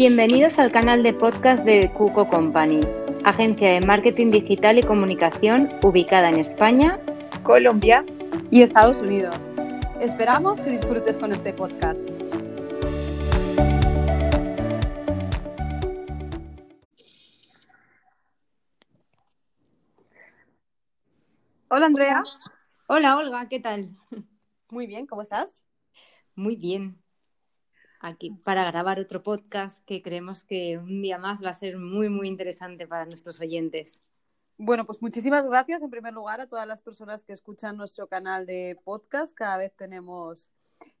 Bienvenidos 0.00 0.58
al 0.58 0.72
canal 0.72 1.02
de 1.02 1.12
podcast 1.12 1.62
de 1.62 1.92
Cuco 1.92 2.26
Company, 2.26 2.80
agencia 3.22 3.72
de 3.72 3.86
marketing 3.86 4.30
digital 4.30 4.78
y 4.78 4.82
comunicación 4.82 5.68
ubicada 5.82 6.30
en 6.30 6.40
España, 6.40 6.98
Colombia 7.42 8.06
y 8.50 8.62
Estados 8.62 9.02
Unidos. 9.02 9.50
Esperamos 10.00 10.58
que 10.58 10.70
disfrutes 10.70 11.18
con 11.18 11.32
este 11.32 11.52
podcast. 11.52 12.08
Hola 21.68 21.84
Andrea. 21.84 22.22
Hola 22.86 23.18
Olga, 23.18 23.50
¿qué 23.50 23.60
tal? 23.60 23.90
Muy 24.70 24.86
bien, 24.86 25.06
¿cómo 25.06 25.20
estás? 25.20 25.60
Muy 26.34 26.56
bien. 26.56 27.02
Aquí 28.02 28.30
para 28.44 28.64
grabar 28.64 28.98
otro 28.98 29.22
podcast 29.22 29.84
que 29.84 30.00
creemos 30.00 30.42
que 30.42 30.78
un 30.78 31.02
día 31.02 31.18
más 31.18 31.44
va 31.44 31.50
a 31.50 31.54
ser 31.54 31.76
muy, 31.76 32.08
muy 32.08 32.28
interesante 32.28 32.86
para 32.86 33.04
nuestros 33.04 33.38
oyentes. 33.40 34.02
Bueno, 34.56 34.86
pues 34.86 35.02
muchísimas 35.02 35.46
gracias 35.46 35.82
en 35.82 35.90
primer 35.90 36.14
lugar 36.14 36.40
a 36.40 36.46
todas 36.46 36.66
las 36.66 36.80
personas 36.80 37.22
que 37.24 37.34
escuchan 37.34 37.76
nuestro 37.76 38.06
canal 38.08 38.46
de 38.46 38.78
podcast. 38.84 39.34
Cada 39.34 39.58
vez 39.58 39.74
tenemos 39.76 40.50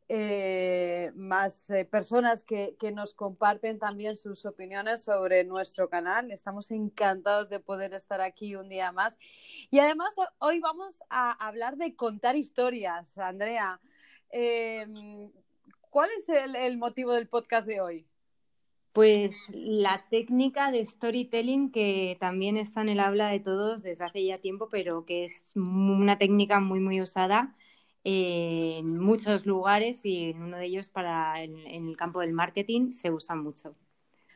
eh, 0.08 1.10
más 1.14 1.70
eh, 1.70 1.86
personas 1.86 2.44
que, 2.44 2.76
que, 2.78 2.92
nos 2.92 3.14
comparten 3.14 3.78
también 3.78 4.18
sus 4.18 4.44
opiniones 4.44 5.02
sobre 5.02 5.44
nuestro 5.44 5.88
canal. 5.88 6.30
Estamos 6.30 6.70
encantados 6.70 7.48
de 7.48 7.60
poder 7.60 7.94
estar 7.94 8.20
aquí 8.20 8.56
un 8.56 8.68
día 8.68 8.92
más. 8.92 9.16
Y 9.70 9.78
además 9.78 10.14
hoy 10.38 10.60
vamos 10.60 11.02
a 11.08 11.30
hablar 11.46 11.78
de 11.78 11.96
contar 11.96 12.36
historias, 12.36 13.16
Andrea. 13.16 13.80
Eh, 14.32 14.86
¿Cuál 15.90 16.08
es 16.16 16.28
el, 16.28 16.54
el 16.54 16.78
motivo 16.78 17.12
del 17.12 17.28
podcast 17.28 17.66
de 17.66 17.80
hoy? 17.80 18.06
Pues 18.92 19.36
la 19.52 20.02
técnica 20.10 20.70
de 20.70 20.84
storytelling 20.84 21.70
que 21.70 22.16
también 22.20 22.56
está 22.56 22.80
en 22.80 22.90
el 22.90 23.00
habla 23.00 23.28
de 23.28 23.40
todos 23.40 23.82
desde 23.82 24.04
hace 24.04 24.24
ya 24.24 24.38
tiempo, 24.38 24.68
pero 24.68 25.04
que 25.04 25.24
es 25.24 25.52
una 25.56 26.16
técnica 26.18 26.60
muy, 26.60 26.80
muy 26.80 27.00
usada 27.00 27.56
en 28.04 28.98
muchos 29.00 29.46
lugares 29.46 30.04
y 30.04 30.30
en 30.30 30.42
uno 30.42 30.56
de 30.56 30.66
ellos 30.66 30.90
para 30.90 31.42
en, 31.42 31.58
en 31.66 31.88
el 31.88 31.96
campo 31.96 32.20
del 32.20 32.32
marketing 32.32 32.90
se 32.90 33.10
usa 33.10 33.34
mucho. 33.34 33.76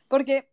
Porque 0.08 0.48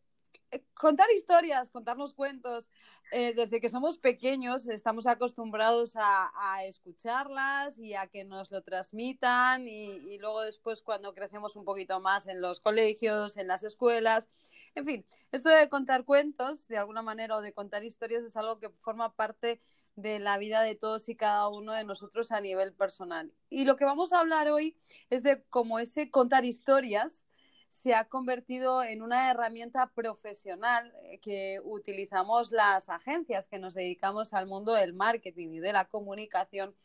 contar 0.74 1.10
historias, 1.12 1.72
contarnos 1.72 2.14
cuentos, 2.14 2.70
eh, 3.12 3.34
desde 3.34 3.60
que 3.60 3.70
somos 3.70 3.98
pequeños 3.98 4.68
estamos 4.68 5.08
acostumbrados 5.08 5.94
a, 5.96 6.64
escucharlas 6.66 7.78
y 7.78 7.96
a 7.96 8.08
que 8.08 8.24
nos 8.24 8.52
lo 8.52 8.62
transmitan 8.62 9.68
y, 9.68 9.86
y, 9.88 10.18
luego 10.20 10.42
después 10.42 10.82
cuando 10.82 11.14
crecemos 11.14 11.56
un 11.56 11.66
poquito 11.66 12.00
más 12.00 12.28
en 12.28 12.40
los 12.40 12.60
colegios, 12.60 13.36
en 13.38 13.48
las 13.48 13.64
escuelas, 13.64 14.30
en 14.76 14.86
fin, 14.86 15.06
esto 15.32 15.50
de 15.50 15.68
contar 15.70 16.06
cuentos 16.06 16.68
de 16.68 16.78
alguna 16.78 17.02
manera 17.02 17.36
o 17.36 17.42
de 17.42 17.54
contar 17.54 17.84
historias 17.84 18.24
es 18.24 18.38
algo 18.38 18.60
que 18.60 18.70
forma 18.70 19.14
parte 19.16 19.62
de 19.96 20.20
la 20.20 20.38
vida 20.38 20.62
de 20.62 20.76
todos 20.76 21.10
y 21.10 21.16
cada 21.16 21.48
uno 21.50 21.74
de 21.74 21.84
nosotros 21.84 22.32
a 22.32 22.40
nivel 22.40 22.74
personal. 22.74 23.34
Y 23.50 23.66
lo 23.66 23.76
que 23.76 23.86
vamos 23.86 24.14
a 24.14 24.20
hablar 24.20 24.50
hoy 24.50 24.78
es 25.10 25.24
de 25.24 25.44
cómo 25.50 25.80
ese 25.80 26.10
contar 26.10 26.46
historias 26.46 27.26
se 27.72 27.96
ha 27.96 28.06
convertido 28.06 28.84
en 28.84 29.02
una 29.02 29.32
herramienta 29.32 29.88
profesional 29.88 30.94
que 31.22 31.60
utilizamos 31.64 32.52
las 32.52 32.90
agencias 32.90 33.48
que 33.48 33.60
nos 33.60 33.74
dedicamos 33.74 34.34
al 34.34 34.46
mundo 34.46 34.74
del 34.74 34.94
marketing 34.94 35.54
y 35.54 35.60
de 35.60 35.74
la 35.74 35.86
comunicación 35.86 36.76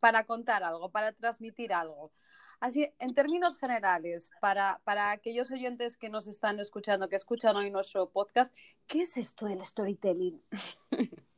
para 0.00 0.24
contar 0.24 0.64
algo, 0.64 0.90
para 0.90 1.12
transmitir 1.12 1.72
algo. 1.72 2.10
Así, 2.58 2.90
en 2.98 3.14
términos 3.14 3.58
generales, 3.58 4.30
para, 4.40 4.80
para 4.84 5.12
aquellos 5.12 5.50
oyentes 5.50 5.96
que 5.96 6.08
nos 6.08 6.26
están 6.26 6.58
escuchando, 6.58 7.08
que 7.08 7.16
escuchan 7.16 7.56
hoy 7.56 7.70
nuestro 7.70 8.10
podcast, 8.10 8.54
¿qué 8.86 9.02
es 9.02 9.16
esto 9.18 9.46
del 9.46 9.64
storytelling? 9.64 10.42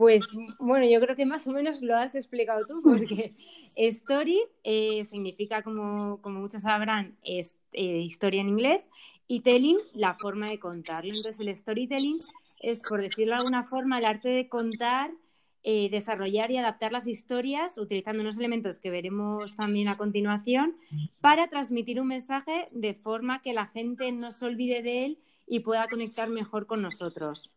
Pues 0.00 0.22
bueno, 0.58 0.86
yo 0.86 0.98
creo 0.98 1.14
que 1.14 1.26
más 1.26 1.46
o 1.46 1.52
menos 1.52 1.82
lo 1.82 1.94
has 1.94 2.14
explicado 2.14 2.60
tú, 2.66 2.80
porque 2.82 3.34
story 3.76 4.40
eh, 4.64 5.04
significa, 5.04 5.60
como, 5.62 6.22
como, 6.22 6.40
muchos 6.40 6.62
sabrán, 6.62 7.18
es 7.22 7.58
eh, 7.74 7.98
historia 7.98 8.40
en 8.40 8.48
inglés, 8.48 8.88
y 9.28 9.40
telling, 9.40 9.76
la 9.92 10.14
forma 10.14 10.48
de 10.48 10.58
contarlo. 10.58 11.10
Entonces, 11.10 11.38
el 11.38 11.54
storytelling 11.54 12.18
es, 12.60 12.80
por 12.80 13.02
decirlo 13.02 13.34
de 13.34 13.40
alguna 13.40 13.62
forma, 13.62 13.98
el 13.98 14.06
arte 14.06 14.30
de 14.30 14.48
contar, 14.48 15.10
eh, 15.64 15.90
desarrollar 15.90 16.50
y 16.50 16.56
adaptar 16.56 16.92
las 16.92 17.06
historias 17.06 17.76
utilizando 17.76 18.22
unos 18.22 18.38
elementos 18.38 18.78
que 18.78 18.90
veremos 18.90 19.54
también 19.54 19.88
a 19.88 19.98
continuación 19.98 20.78
para 21.20 21.48
transmitir 21.48 22.00
un 22.00 22.08
mensaje 22.08 22.68
de 22.70 22.94
forma 22.94 23.42
que 23.42 23.52
la 23.52 23.66
gente 23.66 24.12
no 24.12 24.32
se 24.32 24.46
olvide 24.46 24.82
de 24.82 25.04
él 25.04 25.18
y 25.46 25.60
pueda 25.60 25.88
conectar 25.88 26.30
mejor 26.30 26.66
con 26.66 26.80
nosotros. 26.80 27.50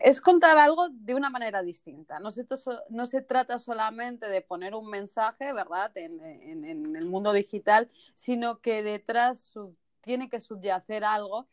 Es 0.00 0.20
contar 0.20 0.58
algo 0.58 0.88
de 0.90 1.14
una 1.14 1.30
manera 1.30 1.62
distinta. 1.62 2.18
No 2.18 2.30
se, 2.30 3.22
trata 3.22 3.58
solamente 3.58 4.28
de 4.28 4.40
poner 4.40 4.74
un 4.74 4.90
mensaje, 4.90 5.52
¿verdad?, 5.52 5.92
en, 5.96 6.64
el 6.64 7.04
mundo 7.04 7.32
digital, 7.32 7.90
sino 8.14 8.60
que 8.60 8.82
detrás 8.82 9.54
tiene 10.00 10.28
que 10.28 10.40
subyacer 10.40 11.04
algo 11.04 11.48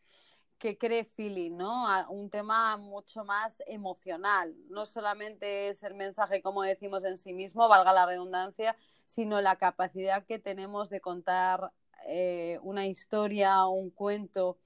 que 0.58 0.78
cree 0.78 1.04
feeling, 1.04 1.58
¿no? 1.58 1.86
Un 2.10 2.30
tema 2.30 2.78
mucho 2.78 3.24
más 3.24 3.62
emocional. 3.68 4.56
No 4.70 4.86
solamente 4.86 5.70
es 5.70 5.84
el 5.84 5.94
mensaje, 5.94 6.42
como 6.42 6.64
decimos 6.64 7.04
en 7.04 7.18
sí 7.18 7.34
mismo, 7.34 7.68
valga 7.68 7.94
la 7.94 8.06
redundancia, 8.06 8.76
sino 9.06 9.42
la 9.42 9.58
capacidad 9.58 10.26
que 10.26 10.40
tenemos 10.40 10.90
de 10.90 11.02
contar 11.02 11.72
eh, 12.08 12.60
una 12.64 12.86
historia, 12.88 13.66
un 13.68 13.92
cuento 13.92 14.58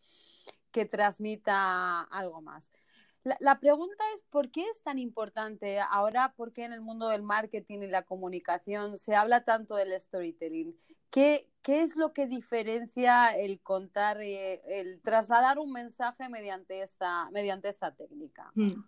que 0.72 0.86
transmita 0.86 2.02
algo 2.02 2.42
más. 2.42 2.72
La, 3.24 3.60
pregunta 3.60 4.04
es, 4.16 4.24
¿por 4.30 4.50
qué 4.50 4.64
es 4.70 4.82
tan 4.82 4.98
importante 4.98 5.80
ahora? 5.80 6.34
¿Por 6.38 6.54
qué 6.54 6.64
en 6.64 6.74
el 6.74 6.82
mundo 6.82 7.10
del 7.10 7.22
marketing 7.22 7.80
y 7.80 7.88
la 7.88 8.04
comunicación 8.04 8.98
se 8.98 9.16
habla 9.16 9.44
tanto 9.44 9.76
del 9.76 10.00
storytelling? 10.00 10.76
¿Qué, 11.12 11.48
es 11.68 11.96
lo 11.96 12.14
que 12.14 12.28
diferencia 12.28 13.30
el 13.30 13.60
contar, 13.60 14.22
eh, 14.22 14.62
el 14.68 15.02
trasladar 15.02 15.60
un 15.60 15.72
mensaje 15.72 16.30
mediante 16.30 16.82
esta, 16.82 17.30
mediante 17.32 17.70
esta 17.70 17.94
técnica? 17.94 18.52
Mm. 18.56 18.84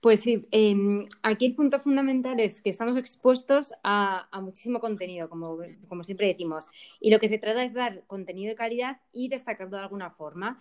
Pues 0.00 0.20
sí, 0.20 0.48
eh, 0.50 1.06
aquí 1.22 1.46
el 1.46 1.54
punto 1.54 1.78
fundamental 1.78 2.40
es 2.40 2.62
que 2.62 2.70
estamos 2.70 2.96
expuestos 2.96 3.74
a, 3.82 4.28
a 4.30 4.40
muchísimo 4.40 4.80
contenido, 4.80 5.28
como, 5.28 5.58
como, 5.88 6.04
siempre 6.04 6.28
decimos, 6.28 6.66
y 7.00 7.10
lo 7.10 7.20
que 7.20 7.28
se 7.28 7.38
trata 7.38 7.62
es 7.62 7.74
dar 7.74 8.04
contenido 8.06 8.48
de 8.48 8.56
calidad 8.56 9.00
y 9.12 9.28
destacarlo 9.28 9.76
de 9.76 9.82
alguna 9.82 10.10
forma. 10.10 10.58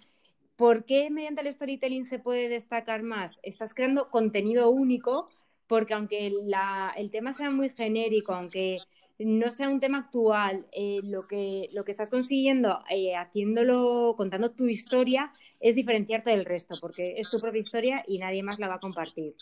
¿Por 0.59 0.84
qué 0.84 1.09
mediante 1.09 1.40
el 1.40 1.53
storytelling 1.53 2.03
se 2.03 2.20
puede 2.20 2.50
destacar 2.50 3.02
más? 3.02 3.40
Estás 3.44 3.74
creando 3.74 4.09
contenido 4.09 4.70
único, 4.70 5.30
porque 5.68 5.94
aunque 5.94 6.34
la, 6.44 6.94
el 6.97 7.12
tema 7.12 7.31
sea 7.31 7.50
muy 7.50 7.70
genérico, 7.70 8.34
aunque 8.34 8.80
no 9.20 9.50
sea 9.52 9.70
un 9.70 9.80
tema 9.80 10.00
actual, 10.00 10.68
eh, 10.74 11.00
lo, 11.06 11.22
que, 11.22 11.70
lo 11.72 11.86
que 11.86 11.92
estás 11.92 12.09
consiguiendo 12.09 12.84
eh, 12.90 13.16
haciéndolo, 13.16 14.16
contando 14.18 14.52
tu 14.52 14.68
historia, 14.68 15.31
es 15.62 15.75
diferenciarte 15.75 16.31
del 16.31 16.44
resto, 16.44 16.76
porque 16.81 17.14
es 17.18 17.30
tu 17.30 17.40
propia 17.40 17.62
historia 17.62 18.03
y 18.06 18.18
nadie 18.18 18.44
más 18.44 18.59
la 18.59 18.68
va 18.68 18.76
a 18.76 18.80
compartir. 18.81 19.36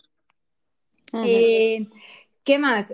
Eh, 1.14 1.88
¿Qué 2.44 2.60
más? 2.60 2.94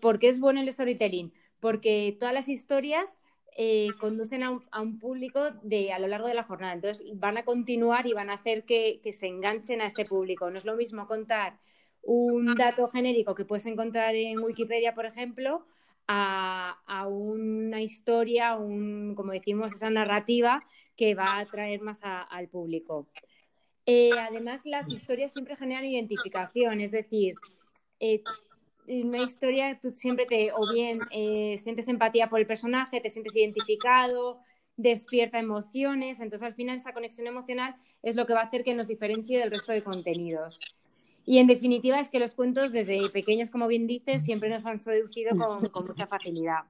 ¿Por 0.00 0.18
qué 0.18 0.30
es 0.30 0.40
bueno 0.40 0.62
el 0.62 0.72
storytelling? 0.72 1.34
Porque 1.60 2.16
todas 2.18 2.32
las 2.32 2.48
historias 2.48 3.21
eh, 3.56 3.88
conducen 3.98 4.42
a 4.42 4.80
un, 4.80 4.98
público 4.98 5.50
de, 5.62 5.92
a 5.92 5.98
lo 5.98 6.06
largo 6.06 6.28
de 6.28 6.34
la 6.34 6.44
jornada. 6.44 6.72
Entonces 6.72 7.04
van 7.14 7.38
a 7.38 7.44
continuar 7.44 8.06
y 8.06 8.12
van 8.12 8.30
a 8.30 8.34
hacer 8.34 8.64
que, 8.64 9.00
que, 9.02 9.12
se 9.12 9.26
enganchen 9.26 9.80
a 9.80 9.86
este 9.86 10.04
público. 10.04 10.50
No 10.50 10.58
es 10.58 10.64
lo 10.64 10.76
mismo 10.76 11.06
contar 11.06 11.58
un 12.02 12.54
dato 12.56 12.88
genérico 12.88 13.34
que 13.34 13.44
puedes 13.44 13.66
encontrar 13.66 14.14
en 14.14 14.40
Wikipedia, 14.40 14.94
por 14.94 15.06
ejemplo, 15.06 15.66
a, 16.08 16.78
a 16.86 17.06
una 17.06 17.80
historia, 17.80 18.56
un, 18.56 19.14
como 19.14 19.32
decimos, 19.32 19.72
esa 19.72 19.90
narrativa 19.90 20.64
que 20.96 21.14
va 21.14 21.26
a 21.26 21.40
atraer 21.40 21.80
más 21.80 21.98
al 22.02 22.48
público. 22.48 23.08
Eh, 23.86 24.10
además, 24.18 24.60
las 24.64 24.88
historias 24.88 25.32
siempre 25.32 25.56
generan 25.56 25.84
identificación, 25.84 26.80
es 26.80 26.92
decir, 26.92 27.34
eh, 27.98 28.22
una 28.86 29.18
historia 29.18 29.78
tú 29.80 29.92
siempre 29.94 30.26
te, 30.26 30.52
o 30.52 30.60
bien 30.72 30.98
eh, 31.12 31.58
sientes 31.62 31.88
empatía 31.88 32.28
por 32.28 32.40
el 32.40 32.46
personaje, 32.46 33.00
te 33.00 33.10
sientes 33.10 33.36
identificado, 33.36 34.40
despierta 34.76 35.38
emociones, 35.38 36.20
entonces 36.20 36.46
al 36.46 36.54
final 36.54 36.76
esa 36.76 36.92
conexión 36.92 37.26
emocional 37.26 37.76
es 38.02 38.16
lo 38.16 38.26
que 38.26 38.34
va 38.34 38.40
a 38.40 38.44
hacer 38.44 38.64
que 38.64 38.74
nos 38.74 38.88
diferencie 38.88 39.38
del 39.38 39.50
resto 39.50 39.72
de 39.72 39.82
contenidos. 39.82 40.60
Y 41.24 41.38
en 41.38 41.46
definitiva 41.46 42.00
es 42.00 42.08
que 42.08 42.18
los 42.18 42.34
cuentos 42.34 42.72
desde 42.72 43.08
pequeños, 43.10 43.50
como 43.50 43.68
bien 43.68 43.86
dices, 43.86 44.24
siempre 44.24 44.48
nos 44.48 44.66
han 44.66 44.80
seducido 44.80 45.36
con, 45.36 45.66
con 45.66 45.86
mucha 45.86 46.06
facilidad. 46.06 46.64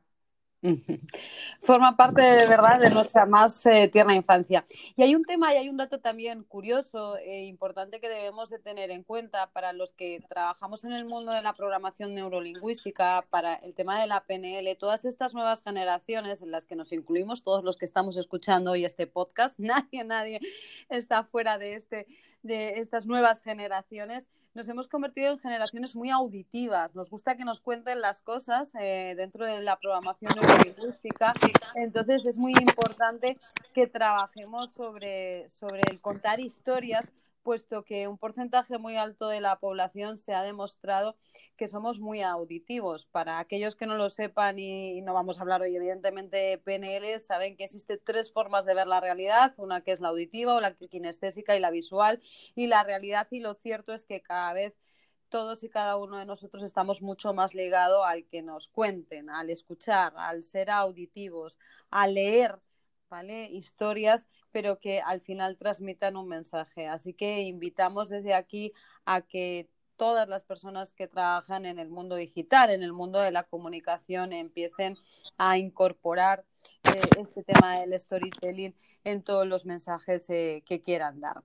Forma 1.61 1.97
parte 1.97 2.23
de 2.23 2.47
verdad 2.47 2.79
de 2.81 2.91
nuestra 2.91 3.27
más 3.27 3.67
eh, 3.67 3.89
tierna 3.89 4.15
infancia. 4.15 4.65
Y 4.97 5.03
hay 5.03 5.15
un 5.15 5.25
tema 5.25 5.53
y 5.53 5.57
hay 5.57 5.69
un 5.69 5.77
dato 5.77 5.99
también 5.99 6.45
curioso 6.45 7.17
e 7.19 7.45
importante 7.47 8.01
que 8.01 8.09
debemos 8.09 8.49
de 8.49 8.61
tener 8.61 8.91
en 8.91 9.03
cuenta 9.03 9.51
para 9.51 9.73
los 9.73 9.93
que 9.93 10.21
trabajamos 10.29 10.85
en 10.85 10.93
el 10.93 11.05
mundo 11.05 11.33
de 11.33 11.43
la 11.43 11.53
programación 11.53 12.15
neurolingüística, 12.15 13.25
para 13.31 13.55
el 13.55 13.75
tema 13.75 14.01
de 14.01 14.07
la 14.07 14.25
PNL, 14.25 14.77
todas 14.77 15.05
estas 15.05 15.35
nuevas 15.35 15.63
generaciones 15.63 16.43
en 16.43 16.53
las 16.53 16.65
que 16.65 16.77
nos 16.77 16.93
incluimos 16.93 17.43
todos 17.43 17.65
los 17.65 17.77
que 17.77 17.85
estamos 17.85 18.17
escuchando 18.17 18.73
hoy 18.73 18.85
este 18.85 19.07
podcast, 19.07 19.59
nadie, 19.59 20.05
nadie 20.05 20.41
está 20.89 21.25
fuera 21.25 21.59
de, 21.59 21.75
este, 21.75 22.07
de 22.43 22.81
estas 22.81 23.07
nuevas 23.07 23.43
generaciones 23.43 24.29
nos 24.55 24.69
hemos 24.69 24.87
convertido 24.87 25.33
en 25.33 25.39
generaciones 25.39 25.95
muy 25.97 26.11
auditivas. 26.11 26.95
Nos 26.95 27.09
gusta 27.09 27.37
que 27.37 27.45
nos 27.45 27.61
cuenten 27.61 28.01
las 28.03 28.21
cosas 28.21 28.71
eh, 28.79 29.15
dentro 29.17 29.47
de 29.47 29.61
la 29.63 29.79
programación 29.79 30.33
neurolingüística. 30.35 31.33
Entonces 31.75 32.27
es 32.27 32.37
muy 32.37 32.53
importante 32.53 33.37
que 33.73 33.87
trabajemos 33.87 34.73
sobre, 34.73 35.49
sobre 35.49 35.81
el 35.91 36.01
contar 36.03 36.39
historias 36.41 37.13
puesto 37.43 37.85
que 37.85 38.09
un 38.09 38.19
porcentaje 38.19 38.79
muy 38.79 38.97
alto 38.97 39.29
de 39.29 39.41
la 39.41 39.59
población 39.59 40.19
se 40.19 40.35
ha 40.35 40.43
demostrado 40.43 41.17
que 41.57 41.69
somos 41.69 42.01
muy 42.01 42.23
auditivos. 42.23 43.07
Para 43.07 43.39
aquellos 43.39 43.77
que 43.77 43.87
no 43.87 43.97
lo 43.97 44.11
sepan 44.11 44.59
y 44.59 45.01
no 45.03 45.15
vamos 45.15 45.39
a 45.39 45.43
hablar 45.43 45.63
hoy 45.63 45.77
evidentemente 45.77 46.37
de 46.37 46.59
PNL, 46.59 47.21
saben 47.21 47.57
que 47.57 47.65
existen 47.65 48.01
tres 48.05 48.33
formas 48.33 48.65
de 48.65 48.75
ver 48.75 48.87
la 48.87 49.01
realidad, 49.01 49.55
una 49.59 49.83
que 49.83 49.93
es 49.93 50.01
la 50.01 50.09
auditiva 50.09 50.55
o 50.55 50.61
la 50.61 50.75
kinestésica 50.75 51.57
y 51.57 51.61
la 51.61 51.71
visual. 51.71 52.21
Y 52.55 52.67
la 52.67 52.85
realidad 52.85 53.29
y 53.31 53.41
lo 53.41 53.55
cierto 53.55 53.93
es 53.95 54.05
que 54.05 54.23
cada 54.23 54.53
vez 54.53 54.75
todos 55.29 55.65
y 55.65 55.71
cada 55.71 55.97
uno 55.97 56.19
de 56.19 56.27
nosotros 56.27 56.63
estamos 56.63 57.01
mucho 57.03 57.33
más 57.33 57.55
ligados 57.55 58.05
al 58.07 58.27
que 58.27 58.43
nos 58.43 58.69
cuenten, 58.69 59.31
al 59.31 59.49
escuchar, 59.51 60.13
al 60.17 60.45
ser 60.45 60.71
auditivos, 60.71 61.59
a 61.91 62.07
leer 62.07 62.61
¿vale? 63.09 63.49
historias 63.51 64.29
pero 64.53 64.79
que 64.79 65.01
al 65.01 65.21
final 65.21 65.57
transmitan 65.57 66.17
un 66.17 66.29
mensaje. 66.29 66.87
Así 66.87 67.15
que 67.15 67.41
invitamos 67.43 68.11
desde 68.11 68.35
aquí 68.35 68.73
a 69.05 69.23
que 69.23 69.69
todas 69.97 70.29
las 70.29 70.45
personas 70.45 70.93
que 70.93 71.09
trabajan 71.09 71.67
en 71.67 71.79
el 71.79 71.89
mundo 71.89 72.17
digital, 72.17 72.71
en 72.71 72.83
el 72.83 72.93
mundo 72.93 73.21
de 73.21 73.31
la 73.31 73.45
comunicación, 73.45 74.33
empiecen 74.33 74.97
a 75.39 75.59
incorporar 75.59 76.45
eh, 76.85 77.01
este 77.19 77.43
tema 77.45 77.81
del 77.81 77.99
storytelling 77.99 78.75
en 79.05 79.23
todos 79.23 79.47
los 79.47 79.65
mensajes 79.65 80.29
eh, 80.31 80.63
que 80.67 80.81
quieran 80.81 81.21
dar. 81.21 81.43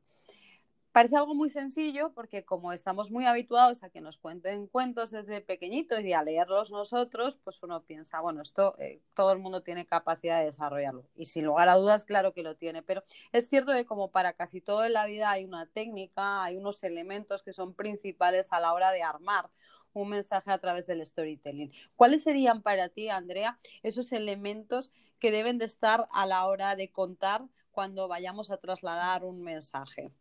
Parece 0.98 1.16
algo 1.16 1.36
muy 1.36 1.52
sencillo 1.52 2.12
porque 2.16 2.44
como 2.44 2.74
estamos 2.74 3.12
muy 3.12 3.28
habituados 3.28 3.84
a 3.84 3.92
que 3.92 4.02
nos 4.02 4.18
cuenten 4.18 4.66
cuentos 4.66 5.12
desde 5.12 5.42
pequeñitos 5.42 6.00
y 6.00 6.14
a 6.14 6.24
leerlos 6.24 6.72
nosotros, 6.72 7.38
pues 7.44 7.62
uno 7.62 7.84
piensa, 7.84 8.20
bueno, 8.20 8.42
esto 8.42 8.74
eh, 8.80 9.04
todo 9.14 9.32
el 9.32 9.38
mundo 9.38 9.62
tiene 9.62 9.86
capacidad 9.86 10.40
de 10.40 10.46
desarrollarlo. 10.46 11.08
Y 11.14 11.26
sin 11.26 11.46
lugar 11.46 11.70
a 11.70 11.76
dudas, 11.76 12.04
claro 12.04 12.34
que 12.34 12.42
lo 12.42 12.56
tiene. 12.56 12.82
Pero 12.82 13.04
es 13.32 13.48
cierto 13.48 13.74
que 13.74 13.86
como 13.86 14.10
para 14.10 14.34
casi 14.34 14.60
todo 14.60 14.86
en 14.86 14.94
la 14.94 15.06
vida 15.06 15.30
hay 15.30 15.46
una 15.46 15.68
técnica, 15.68 16.44
hay 16.44 16.58
unos 16.58 16.84
elementos 16.84 17.44
que 17.44 17.54
son 17.54 17.76
principales 17.76 18.48
a 18.50 18.60
la 18.60 18.74
hora 18.74 18.92
de 18.92 19.04
armar 19.04 19.52
un 19.94 20.10
mensaje 20.10 20.50
a 20.50 20.58
través 20.58 20.88
del 20.88 21.06
storytelling. 21.06 21.72
¿Cuáles 21.96 22.24
serían 22.24 22.64
para 22.64 22.90
ti, 22.90 23.10
Andrea, 23.10 23.60
esos 23.84 24.12
elementos 24.14 24.92
que 25.20 25.30
deben 25.30 25.60
de 25.60 25.66
estar 25.66 26.08
a 26.12 26.26
la 26.26 26.48
hora 26.48 26.76
de 26.76 26.92
contar 26.92 27.46
cuando 27.70 28.08
vayamos 28.08 28.50
a 28.50 28.58
trasladar 28.58 29.24
un 29.24 29.44
mensaje? 29.44 30.12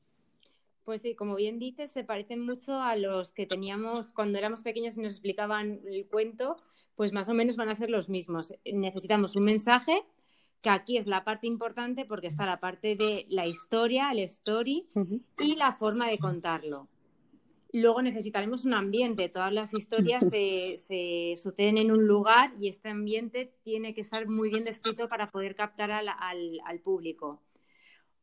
Pues 0.87 1.03
sí, 1.03 1.17
como 1.17 1.35
bien 1.35 1.59
dices, 1.59 1.91
se 1.91 2.05
parecen 2.05 2.47
mucho 2.47 2.81
a 2.81 2.95
los 2.95 3.33
que 3.33 3.45
teníamos 3.45 4.13
cuando 4.13 4.39
éramos 4.39 4.63
pequeños 4.63 4.97
y 4.97 5.01
nos 5.01 5.15
explicaban 5.15 5.81
el 5.85 6.07
cuento, 6.07 6.59
pues 6.95 7.13
más 7.13 7.29
o 7.29 7.35
menos 7.35 7.57
van 7.57 7.71
a 7.71 7.75
ser 7.75 7.91
los 7.91 8.09
mismos. 8.09 8.55
Necesitamos 8.65 9.35
un 9.35 9.43
mensaje, 9.43 10.05
que 10.63 10.71
aquí 10.71 10.97
es 10.97 11.09
la 11.09 11.25
parte 11.25 11.49
importante 11.49 12.05
porque 12.05 12.29
está 12.29 12.47
la 12.47 12.61
parte 12.61 12.95
de 12.95 13.27
la 13.29 13.49
historia, 13.49 14.13
el 14.13 14.21
story 14.21 14.89
y 15.41 15.57
la 15.57 15.73
forma 15.73 16.09
de 16.09 16.19
contarlo. 16.19 16.89
Luego 17.73 18.01
necesitaremos 18.01 18.65
un 18.65 18.75
ambiente. 18.75 19.29
Todas 19.29 19.53
las 19.53 19.75
historias 19.75 20.25
se, 20.31 21.35
suceden 21.37 21.79
en 21.79 21.91
un 21.91 22.07
lugar 22.07 22.53
y 22.61 22.69
este 22.69 22.91
ambiente 22.91 23.53
tiene 23.65 23.93
que 23.93 24.03
estar 24.03 24.29
muy 24.29 24.51
bien 24.51 24.63
descrito 24.63 25.09
para 25.09 25.33
poder 25.33 25.57
captar 25.57 25.91
al 25.91 26.81
público. 26.85 27.43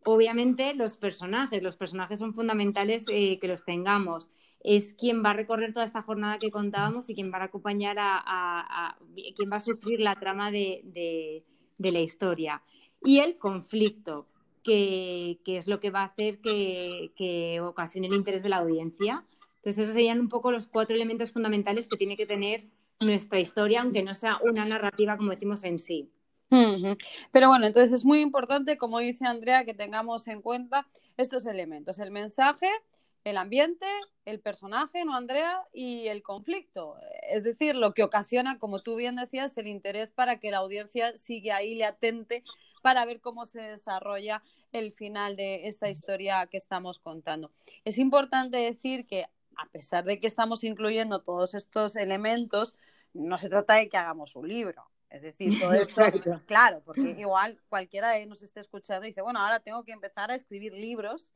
Obviamente 0.06 0.74
los 0.74 0.98
personajes, 0.98 1.64
los 1.64 1.78
personajes 1.78 2.20
son 2.20 2.34
fundamentales 2.34 3.06
eh, 3.10 3.40
que 3.40 3.48
los 3.48 3.64
tengamos. 3.64 4.30
Es 4.60 4.94
quien 4.94 5.24
va 5.24 5.32
a 5.32 5.34
recorrer 5.34 5.74
toda 5.74 5.86
esta 5.86 6.02
jornada 6.02 6.38
que 6.40 6.52
contábamos 6.52 7.10
y 7.10 7.16
quien 7.16 7.32
va 7.32 7.38
a 7.38 7.44
acompañar 7.46 7.98
a, 8.00 8.98
quien 9.36 9.52
va 9.52 9.58
a 9.58 9.60
sufrir 9.60 10.00
la 10.00 10.16
trama 10.16 10.52
de, 10.52 11.44
la 11.78 12.00
historia. 12.00 12.64
Y 13.04 13.20
el 13.20 13.38
conflicto, 13.38 14.28
que, 14.64 15.40
es 15.46 15.68
lo 15.68 15.80
que 15.82 15.92
va 15.92 16.02
a 16.02 16.06
hacer 16.06 16.40
que, 16.40 17.12
que 17.18 17.60
ocasione 17.60 18.08
el 18.08 18.14
interés 18.14 18.42
de 18.44 18.50
la 18.50 18.58
audiencia. 18.58 19.26
Entonces, 19.58 19.84
esos 19.84 19.94
serían 19.94 20.22
un 20.22 20.30
poco 20.30 20.52
los 20.52 20.68
cuatro 20.68 20.96
elementos 20.96 21.32
fundamentales 21.34 21.88
que 21.88 21.98
tiene 21.98 22.16
que 22.16 22.26
tener 22.26 22.66
nuestra 23.02 23.40
historia, 23.40 23.82
aunque 23.82 24.04
no 24.04 24.14
sea 24.14 24.38
una 24.44 24.66
narrativa 24.66 25.18
como 25.18 25.32
decimos 25.32 25.64
en 25.64 25.80
sí. 25.80 26.10
Pero 27.32 27.48
bueno, 27.50 27.66
entonces 27.66 27.92
es 27.94 28.06
muy 28.06 28.22
importante, 28.22 28.78
como 28.78 29.00
dice 29.00 29.26
Andrea, 29.26 29.66
que 29.66 29.74
tengamos 29.74 30.28
en 30.28 30.42
cuenta 30.42 30.88
estos 31.18 31.46
elementos, 31.46 32.00
el 32.00 32.12
mensaje, 32.12 32.68
el 33.24 33.38
ambiente, 33.38 33.86
el 34.26 34.40
personaje, 34.40 35.06
¿no, 35.06 35.16
Andrea? 35.16 35.62
Y 35.72 36.08
el 36.08 36.24
conflicto. 36.24 36.98
Es 37.30 37.44
decir, 37.44 37.76
lo 37.76 37.94
que 37.94 38.04
ocasiona, 38.04 38.60
como 38.60 38.80
tú 38.80 38.96
bien 38.96 39.16
decías, 39.16 39.58
el 39.58 39.68
interés 39.68 40.12
para 40.12 40.40
que 40.40 40.52
la 40.52 40.58
audiencia 40.58 41.16
siga 41.18 41.58
ahí, 41.58 41.76
le 41.76 41.86
atente 41.86 42.44
para 42.82 43.06
ver 43.06 43.22
cómo 43.22 43.46
se 43.46 43.62
desarrolla 43.62 44.44
el 44.74 44.92
final 44.92 45.36
de 45.36 45.68
esta 45.68 45.90
historia 45.90 46.46
que 46.48 46.58
estamos 46.58 47.00
contando. 47.00 47.52
Es 47.86 47.98
importante 47.98 48.58
decir 48.58 49.08
que 49.08 49.28
a 49.56 49.66
pesar 49.68 50.04
de 50.04 50.20
que 50.20 50.28
estamos 50.28 50.64
incluyendo 50.64 51.22
todos 51.22 51.54
estos 51.54 51.96
elementos, 51.96 52.74
no 53.14 53.38
se 53.38 53.50
trata 53.50 53.76
de 53.76 53.88
que 53.88 53.98
hagamos 53.98 54.36
un 54.36 54.48
libro. 54.48 54.84
Es 55.14 55.22
decir, 55.22 55.60
todo 55.60 55.74
esto, 55.74 56.02
claro, 56.46 56.82
porque 56.84 57.02
igual 57.20 57.62
cualquiera 57.70 58.10
de 58.12 58.26
nos 58.26 58.42
esté 58.42 58.60
escuchando 58.60 59.06
y 59.06 59.10
dice, 59.10 59.22
bueno, 59.22 59.40
ahora 59.40 59.60
tengo 59.60 59.84
que 59.84 59.94
empezar 59.94 60.32
a 60.32 60.36
escribir 60.36 60.74
libros. 60.74 61.32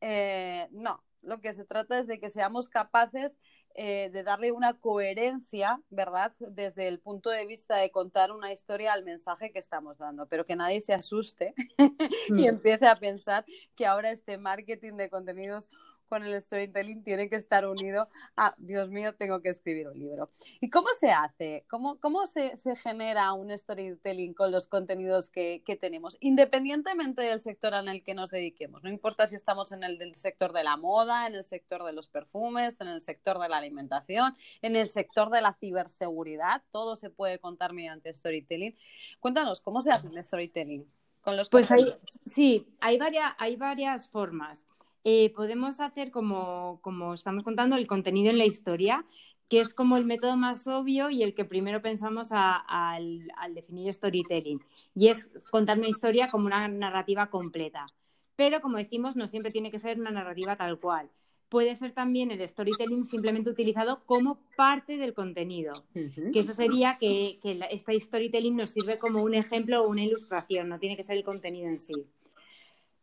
Eh, 0.00 0.66
no, 0.72 1.02
lo 1.22 1.40
que 1.40 1.54
se 1.54 1.64
trata 1.64 1.98
es 1.98 2.06
de 2.06 2.18
que 2.18 2.28
seamos 2.28 2.68
capaces 2.68 3.38
eh, 3.76 4.10
de 4.12 4.24
darle 4.24 4.50
una 4.50 4.74
coherencia, 4.74 5.80
¿verdad? 5.90 6.34
Desde 6.40 6.88
el 6.88 6.98
punto 6.98 7.30
de 7.30 7.46
vista 7.46 7.76
de 7.76 7.90
contar 7.90 8.32
una 8.32 8.52
historia 8.52 8.92
al 8.92 9.04
mensaje 9.04 9.52
que 9.52 9.60
estamos 9.60 9.98
dando, 9.98 10.26
pero 10.26 10.44
que 10.44 10.56
nadie 10.56 10.80
se 10.80 10.92
asuste 10.92 11.54
y 12.28 12.32
mm. 12.32 12.44
empiece 12.44 12.86
a 12.88 12.96
pensar 12.96 13.44
que 13.76 13.86
ahora 13.86 14.10
este 14.10 14.38
marketing 14.38 14.94
de 14.94 15.08
contenidos 15.08 15.70
con 16.10 16.24
el 16.24 16.38
storytelling 16.40 17.04
tiene 17.04 17.30
que 17.30 17.36
estar 17.36 17.66
unido 17.66 18.08
a, 18.36 18.52
Dios 18.58 18.90
mío, 18.90 19.14
tengo 19.14 19.40
que 19.40 19.50
escribir 19.50 19.86
un 19.88 19.98
libro. 19.98 20.28
¿Y 20.60 20.68
cómo 20.68 20.88
se 20.98 21.12
hace? 21.12 21.64
¿Cómo, 21.70 22.00
cómo 22.00 22.26
se, 22.26 22.58
genera 22.82 23.32
un 23.32 23.56
storytelling 23.56 24.34
con 24.34 24.50
los 24.50 24.66
contenidos 24.66 25.30
que, 25.30 25.62
tenemos? 25.80 26.16
Independientemente 26.18 27.22
del 27.22 27.40
sector 27.40 27.74
en 27.74 27.88
el 27.88 28.02
que 28.02 28.14
nos 28.14 28.30
dediquemos, 28.30 28.82
no 28.82 28.90
importa 28.90 29.28
si 29.28 29.36
estamos 29.36 29.70
en 29.70 29.84
el 29.84 29.98
del 29.98 30.16
sector 30.16 30.52
de 30.52 30.64
la 30.64 30.76
moda, 30.76 31.28
en 31.28 31.36
el 31.36 31.44
sector 31.44 31.84
de 31.84 31.92
los 31.92 32.08
perfumes, 32.08 32.80
en 32.80 32.88
el 32.88 33.00
sector 33.00 33.38
de 33.38 33.48
la 33.48 33.58
alimentación, 33.58 34.34
en 34.62 34.74
el 34.74 34.88
sector 34.88 35.30
de 35.30 35.42
la 35.42 35.52
ciberseguridad, 35.52 36.64
todo 36.72 36.96
se 36.96 37.10
puede 37.10 37.38
contar 37.38 37.72
mediante 37.72 38.12
storytelling. 38.12 38.76
Cuéntanos, 39.20 39.60
¿cómo 39.60 39.80
se 39.80 39.92
hace 39.92 40.08
el 40.08 40.24
storytelling? 40.24 40.90
Con 41.20 41.36
los 41.36 41.48
pues 41.48 41.70
hay, 41.70 41.94
sí, 42.26 42.66
hay 42.80 42.98
varias, 42.98 43.32
hay 43.38 43.54
varias 43.54 44.08
formas. 44.08 44.66
Eh, 45.04 45.32
podemos 45.34 45.80
hacer 45.80 46.10
como, 46.10 46.78
como 46.82 47.14
estamos 47.14 47.42
contando 47.42 47.76
el 47.76 47.86
contenido 47.86 48.30
en 48.30 48.38
la 48.38 48.44
historia, 48.44 49.06
que 49.50 49.58
es 49.58 49.74
como 49.74 49.96
el 49.96 50.04
método 50.04 50.36
más 50.36 50.68
obvio 50.68 51.10
y 51.10 51.24
el 51.24 51.34
que 51.34 51.44
primero 51.44 51.82
pensamos 51.82 52.28
al, 52.30 53.28
definir 53.52 53.92
storytelling. 53.92 54.60
Y 54.94 55.08
es 55.08 55.28
contar 55.50 55.76
una 55.76 55.88
historia 55.88 56.30
como 56.30 56.46
una 56.46 56.68
narrativa 56.68 57.30
completa. 57.30 57.86
Pero 58.36 58.60
como 58.60 58.76
decimos, 58.76 59.16
no 59.16 59.26
siempre 59.26 59.50
tiene 59.50 59.72
que 59.72 59.80
ser 59.80 59.98
una 59.98 60.12
narrativa 60.12 60.54
tal 60.54 60.78
cual. 60.78 61.10
Puede 61.48 61.74
ser 61.74 61.90
también 61.90 62.30
el 62.30 62.46
storytelling 62.46 63.02
simplemente 63.02 63.50
utilizado 63.50 64.04
como 64.06 64.38
parte 64.56 64.96
del 64.96 65.14
contenido. 65.14 65.72
Que 66.32 66.38
eso 66.38 66.52
sería 66.52 66.96
que, 67.00 67.40
que 67.42 67.58
esta 67.72 67.92
storytelling 67.92 68.54
nos 68.54 68.70
sirve 68.70 68.98
como 68.98 69.20
un 69.20 69.34
ejemplo 69.34 69.82
o 69.82 69.88
una 69.88 70.04
ilustración, 70.04 70.68
no 70.68 70.78
tiene 70.78 70.96
que 70.96 71.02
ser 71.02 71.16
el 71.16 71.24
contenido 71.24 71.68
en 71.68 71.80
sí. 71.80 72.06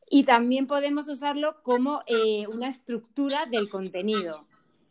Y 0.10 0.24
también 0.24 0.68
podemos 0.68 1.10
usarlo 1.10 1.62
como 1.64 2.02
eh, 2.08 2.48
una 2.48 2.70
estructura 2.70 3.46
del 3.46 3.70
contenido, 3.70 4.48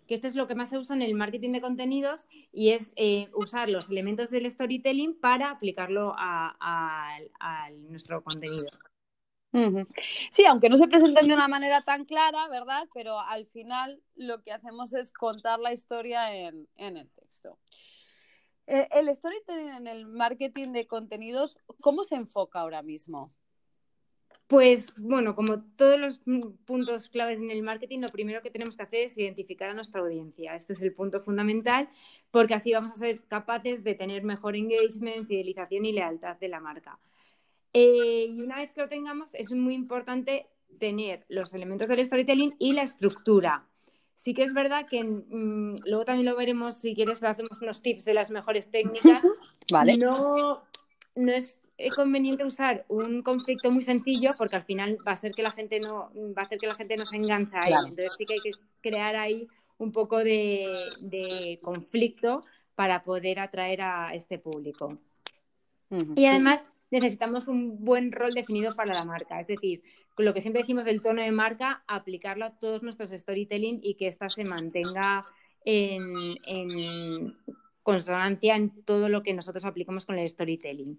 que 0.06 0.14
esto 0.14 0.28
es 0.28 0.34
lo 0.34 0.46
que 0.46 0.54
más 0.54 0.68
se 0.68 0.78
usa 0.78 0.94
en 0.94 1.02
el 1.02 1.14
marketing 1.14 1.52
de 1.52 1.60
contenidos 1.60 2.26
y 2.52 2.70
es 2.70 2.92
eh, 2.96 3.28
usar 3.34 3.68
los 3.68 3.88
elementos 3.88 4.30
del 4.30 4.50
storytelling 4.50 5.18
para 5.18 5.50
aplicarlo 5.50 6.14
a, 6.16 7.18
nuestro 7.88 8.22
contenido. 8.22 8.66
Sí, 10.30 10.44
aunque 10.44 10.68
no 10.68 10.76
se 10.76 10.86
presenten 10.86 11.28
de 11.28 11.34
una 11.34 11.48
manera 11.48 11.80
tan 11.80 12.04
clara, 12.04 12.46
¿verdad? 12.48 12.86
Pero 12.92 13.18
al 13.18 13.46
final 13.46 14.02
lo 14.14 14.42
que 14.42 14.52
hacemos 14.52 14.92
es 14.92 15.12
contar 15.12 15.60
la 15.60 15.72
historia 15.72 16.36
en, 16.36 16.68
el 16.76 17.08
texto. 17.10 17.58
Eh, 18.66 18.86
el 18.90 19.14
storytelling 19.14 19.70
en 19.70 19.86
el 19.86 20.06
marketing 20.06 20.72
de 20.72 20.86
contenidos, 20.86 21.56
¿cómo 21.80 22.04
se 22.04 22.16
enfoca 22.16 22.60
ahora 22.60 22.82
mismo? 22.82 23.32
Pues 24.46 25.00
bueno, 25.00 25.34
como 25.34 25.62
todos 25.76 25.98
los 25.98 26.20
puntos 26.64 27.08
claves 27.08 27.38
en 27.38 27.50
el 27.50 27.62
marketing, 27.62 27.98
lo 27.98 28.08
primero 28.08 28.42
que 28.42 28.50
tenemos 28.50 28.76
que 28.76 28.82
hacer 28.84 29.00
es 29.00 29.18
identificar 29.18 29.70
a 29.70 29.74
nuestra 29.74 30.00
audiencia. 30.00 30.54
Este 30.54 30.72
es 30.72 30.82
el 30.82 30.92
punto 30.92 31.20
fundamental 31.20 31.88
porque 32.30 32.54
así 32.54 32.72
vamos 32.72 32.92
a 32.92 32.96
ser 32.96 33.24
capaces 33.24 33.82
de 33.82 33.94
tener 33.94 34.22
mejor 34.22 34.54
engagement, 34.54 35.26
fidelización 35.26 35.84
y 35.84 35.92
lealtad 35.92 36.36
de 36.36 36.48
la 36.48 36.60
marca. 36.60 36.98
Eh, 37.72 38.26
y 38.30 38.40
una 38.40 38.56
vez 38.56 38.70
que 38.70 38.82
lo 38.82 38.88
tengamos, 38.88 39.30
es 39.32 39.50
muy 39.50 39.74
importante 39.74 40.46
tener 40.78 41.24
los 41.28 41.52
elementos 41.52 41.88
del 41.88 42.04
storytelling 42.04 42.54
y 42.60 42.72
la 42.72 42.82
estructura. 42.82 43.66
Sí 44.14 44.32
que 44.32 44.44
es 44.44 44.54
verdad 44.54 44.86
que 44.88 45.02
mm, 45.02 45.76
luego 45.86 46.04
también 46.04 46.26
lo 46.26 46.36
veremos 46.36 46.76
si 46.76 46.94
quieres, 46.94 47.22
hacemos 47.22 47.50
unos 47.60 47.82
tips 47.82 48.04
de 48.04 48.14
las 48.14 48.30
mejores 48.30 48.70
técnicas. 48.70 49.22
Vale. 49.72 49.96
No, 49.96 50.62
no 51.16 51.32
es 51.32 51.60
conveniente 51.94 52.44
usar 52.44 52.84
un 52.88 53.22
conflicto 53.22 53.70
muy 53.70 53.82
sencillo 53.82 54.30
porque 54.38 54.56
al 54.56 54.64
final 54.64 54.98
va 55.06 55.12
a 55.12 55.14
hacer 55.14 55.32
que 55.32 55.42
la 55.42 55.50
gente 55.50 55.78
no 55.80 56.10
va 56.36 56.42
a 56.42 56.44
hacer 56.44 56.58
que 56.58 56.66
la 56.66 56.74
gente 56.74 56.96
no 56.96 57.06
se 57.06 57.16
enganche 57.16 57.56
ahí. 57.60 57.72
Entonces 57.72 58.14
sí 58.16 58.24
que 58.24 58.34
hay 58.34 58.40
que 58.40 58.50
crear 58.80 59.16
ahí 59.16 59.46
un 59.78 59.92
poco 59.92 60.18
de, 60.18 61.58
conflicto 61.62 62.42
para 62.74 63.04
poder 63.04 63.38
atraer 63.40 63.82
a 63.82 64.14
este 64.14 64.38
público. 64.38 64.98
Y 66.14 66.26
además 66.26 66.64
necesitamos 66.90 67.48
un 67.48 67.84
buen 67.84 68.12
rol 68.12 68.32
definido 68.32 68.74
para 68.74 68.94
la 68.94 69.04
marca, 69.04 69.40
es 69.40 69.46
decir, 69.46 69.82
lo 70.16 70.32
que 70.32 70.40
siempre 70.40 70.62
decimos 70.62 70.84
del 70.84 71.02
tono 71.02 71.22
de 71.22 71.30
marca, 71.30 71.84
aplicarlo 71.86 72.46
a 72.46 72.58
todos 72.58 72.82
nuestros 72.82 73.10
storytelling 73.10 73.80
y 73.82 73.94
que 73.94 74.08
ésta 74.08 74.30
se 74.30 74.44
mantenga 74.44 75.24
en, 75.64 76.02
en 76.46 77.36
consonancia 77.82 78.56
en 78.56 78.82
todo 78.84 79.08
lo 79.08 79.22
que 79.22 79.34
nosotros 79.34 79.64
aplicamos 79.64 80.06
con 80.06 80.18
el 80.18 80.28
storytelling. 80.28 80.98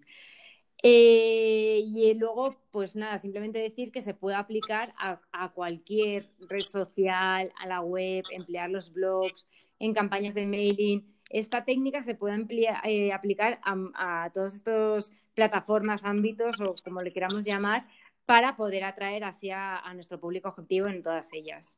Eh, 0.83 1.81
y 1.83 2.13
luego, 2.13 2.55
pues 2.71 2.95
nada, 2.95 3.17
simplemente 3.17 3.59
decir 3.59 3.91
que 3.91 4.01
se 4.01 4.13
puede 4.13 4.35
aplicar 4.35 4.93
a, 4.97 5.19
cualquier 5.53 6.29
red 6.39 6.65
social, 6.65 7.51
a 7.59 7.67
la 7.67 7.81
web, 7.81 8.23
emplear 8.31 8.69
los 8.69 8.93
blogs, 8.93 9.47
en 9.79 9.93
campañas 9.93 10.35
de 10.35 10.45
mailing. 10.45 11.15
Esta 11.29 11.65
técnica 11.65 12.03
se 12.03 12.15
puede 12.15 12.45
eh, 12.83 13.11
aplicar 13.11 13.59
a, 13.63 14.25
a 14.25 14.29
todas 14.31 14.55
estas 14.55 15.11
plataformas, 15.33 16.05
ámbitos 16.05 16.61
o 16.61 16.75
como 16.83 17.01
le 17.01 17.11
queramos 17.11 17.43
llamar, 17.43 17.87
para 18.25 18.55
poder 18.55 18.83
atraer 18.83 19.23
hacia 19.23 19.77
a 19.77 19.93
nuestro 19.93 20.19
público 20.19 20.49
objetivo 20.49 20.87
en 20.87 21.01
todas 21.01 21.29
ellas. 21.33 21.77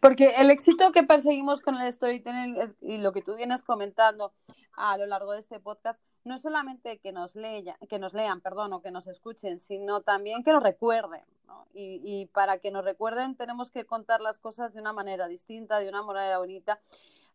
Porque 0.00 0.34
el 0.36 0.50
éxito 0.50 0.92
que 0.92 1.02
perseguimos 1.02 1.62
con 1.62 1.76
el 1.76 1.90
storytelling 1.90 2.56
y 2.82 2.98
lo 2.98 3.12
que 3.12 3.22
tú 3.22 3.36
vienes 3.36 3.62
comentando 3.62 4.34
a 4.76 4.98
lo 4.98 5.06
largo 5.06 5.32
de 5.32 5.40
este 5.40 5.60
podcast 5.60 5.98
no 6.26 6.40
solamente 6.40 6.98
que 6.98 7.12
nos, 7.12 7.36
lean, 7.36 7.76
que 7.88 7.98
nos 7.98 8.12
lean 8.12 8.40
perdón, 8.40 8.72
o 8.72 8.82
que 8.82 8.90
nos 8.90 9.06
escuchen, 9.06 9.60
sino 9.60 10.00
también 10.00 10.42
que 10.42 10.52
nos 10.52 10.62
recuerden. 10.62 11.22
Y, 11.72 12.00
y, 12.04 12.26
para 12.26 12.58
que 12.58 12.70
nos 12.70 12.84
recuerden 12.84 13.36
tenemos 13.36 13.70
que 13.70 13.84
contar 13.84 14.20
las 14.20 14.38
cosas 14.38 14.74
de 14.74 14.80
una 14.80 14.92
manera 14.92 15.28
distinta, 15.28 15.78
de 15.78 15.88
una 15.88 16.02
manera 16.02 16.38
bonita. 16.38 16.80